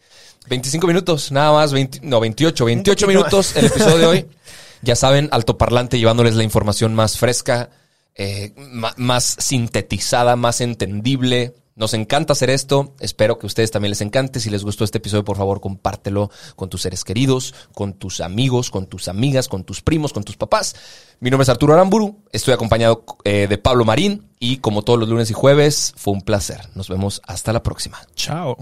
25 0.47 0.86
minutos, 0.88 1.31
nada 1.31 1.51
más, 1.51 1.73
20 1.73 1.99
no, 2.03 2.19
28, 2.19 2.65
28 2.65 3.05
poquito 3.08 3.19
minutos 3.19 3.55
el 3.55 3.65
episodio 3.65 3.97
de 3.97 4.05
hoy. 4.05 4.25
Ya 4.81 4.95
saben, 4.95 5.29
altoparlante 5.31 5.97
llevándoles 5.97 6.36
la 6.36 6.43
información 6.43 6.93
más 6.93 7.17
fresca, 7.17 7.71
eh, 8.13 8.53
más 8.97 9.36
sintetizada, 9.39 10.36
más 10.36 10.62
entendible. 10.62 11.55
Nos 11.77 11.93
encanta 11.93 12.31
hacer 12.31 12.49
esto. 12.49 12.93
Espero 13.01 13.38
que 13.38 13.45
a 13.45 13.47
ustedes 13.47 13.69
también 13.69 13.89
les 13.89 13.99
encante. 13.99 14.39
Si 14.39 14.49
les 14.49 14.63
gustó 14.63 14.85
este 14.85 14.99
episodio, 14.99 15.25
por 15.25 15.35
favor, 15.35 15.59
compártelo 15.59 16.31
con 16.55 16.69
tus 16.69 16.81
seres 16.81 17.03
queridos, 17.03 17.53
con 17.73 17.93
tus 17.93 18.21
amigos, 18.21 18.71
con 18.71 18.88
tus 18.88 19.09
amigas, 19.09 19.49
con 19.49 19.65
tus 19.65 19.81
primos, 19.81 20.13
con 20.13 20.23
tus 20.23 20.38
papás. 20.38 20.73
Mi 21.19 21.29
nombre 21.29 21.43
es 21.43 21.49
Arturo 21.49 21.73
Aramburu. 21.73 22.23
Estoy 22.31 22.53
acompañado 22.53 23.03
eh, 23.25 23.47
de 23.49 23.57
Pablo 23.57 23.83
Marín 23.83 24.29
y 24.39 24.57
como 24.57 24.83
todos 24.83 24.97
los 24.97 25.09
lunes 25.09 25.29
y 25.31 25.33
jueves, 25.33 25.93
fue 25.97 26.13
un 26.13 26.21
placer. 26.21 26.61
Nos 26.75 26.88
vemos 26.88 27.21
hasta 27.27 27.51
la 27.51 27.61
próxima. 27.61 27.99
Chao. 28.15 28.55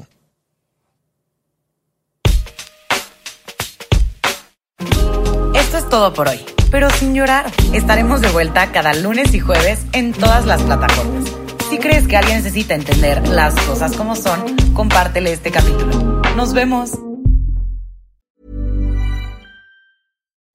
Esto 5.54 5.78
es 5.78 5.88
todo 5.88 6.15
por 6.15 6.30
hoy, 6.30 6.39
pero 6.71 6.89
sin 6.89 7.13
llorar. 7.13 7.52
Estaremos 7.73 8.21
de 8.21 8.30
vuelta 8.30 8.71
cada 8.71 8.95
lunes 8.95 9.36
y 9.36 9.39
jueves 9.39 9.82
en 9.91 10.13
todas 10.13 10.47
las 10.47 10.63
plataformas. 10.63 11.42
Si 11.69 11.78
crees 11.80 12.08
que 12.08 12.15
alguien 12.17 12.38
necesita 12.38 12.76
entender 12.76 13.28
las 13.30 13.56
cosas 13.65 13.95
como 13.95 14.15
son, 14.15 14.56
compártele 14.73 15.34
este 15.34 15.52
capítulo. 15.52 16.21
Nos 16.36 16.54
vemos. 16.54 16.91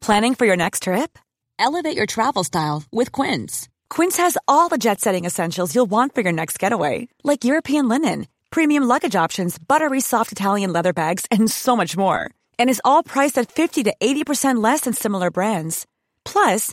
Planning 0.01 0.35
for 0.35 0.47
your 0.47 0.57
next 0.57 0.85
trip? 0.85 1.19
Elevate 1.59 1.97
your 1.97 2.07
travel 2.07 2.45
style 2.45 2.85
with 2.91 3.13
Quince. 3.13 3.69
Quince 3.91 4.17
has 4.17 4.39
all 4.47 4.69
the 4.69 4.79
jet 4.79 5.01
setting 5.01 5.25
essentials 5.25 5.75
you'll 5.75 5.91
want 5.91 6.15
for 6.15 6.23
your 6.23 6.33
next 6.33 6.59
getaway, 6.59 7.09
like 7.25 7.45
European 7.45 7.89
linen, 7.89 8.27
premium 8.51 8.85
luggage 8.85 9.17
options, 9.17 9.59
buttery 9.59 10.01
soft 10.01 10.33
Italian 10.33 10.73
leather 10.73 10.93
bags, 10.93 11.27
and 11.31 11.51
so 11.51 11.77
much 11.77 11.97
more. 11.97 12.31
And 12.59 12.71
is 12.71 12.81
all 12.85 13.03
priced 13.03 13.37
at 13.39 13.51
50 13.51 13.85
to 13.85 13.95
80% 14.01 14.63
less 14.63 14.83
than 14.83 14.95
similar 14.95 15.31
brands. 15.31 15.87
Plus, 16.25 16.73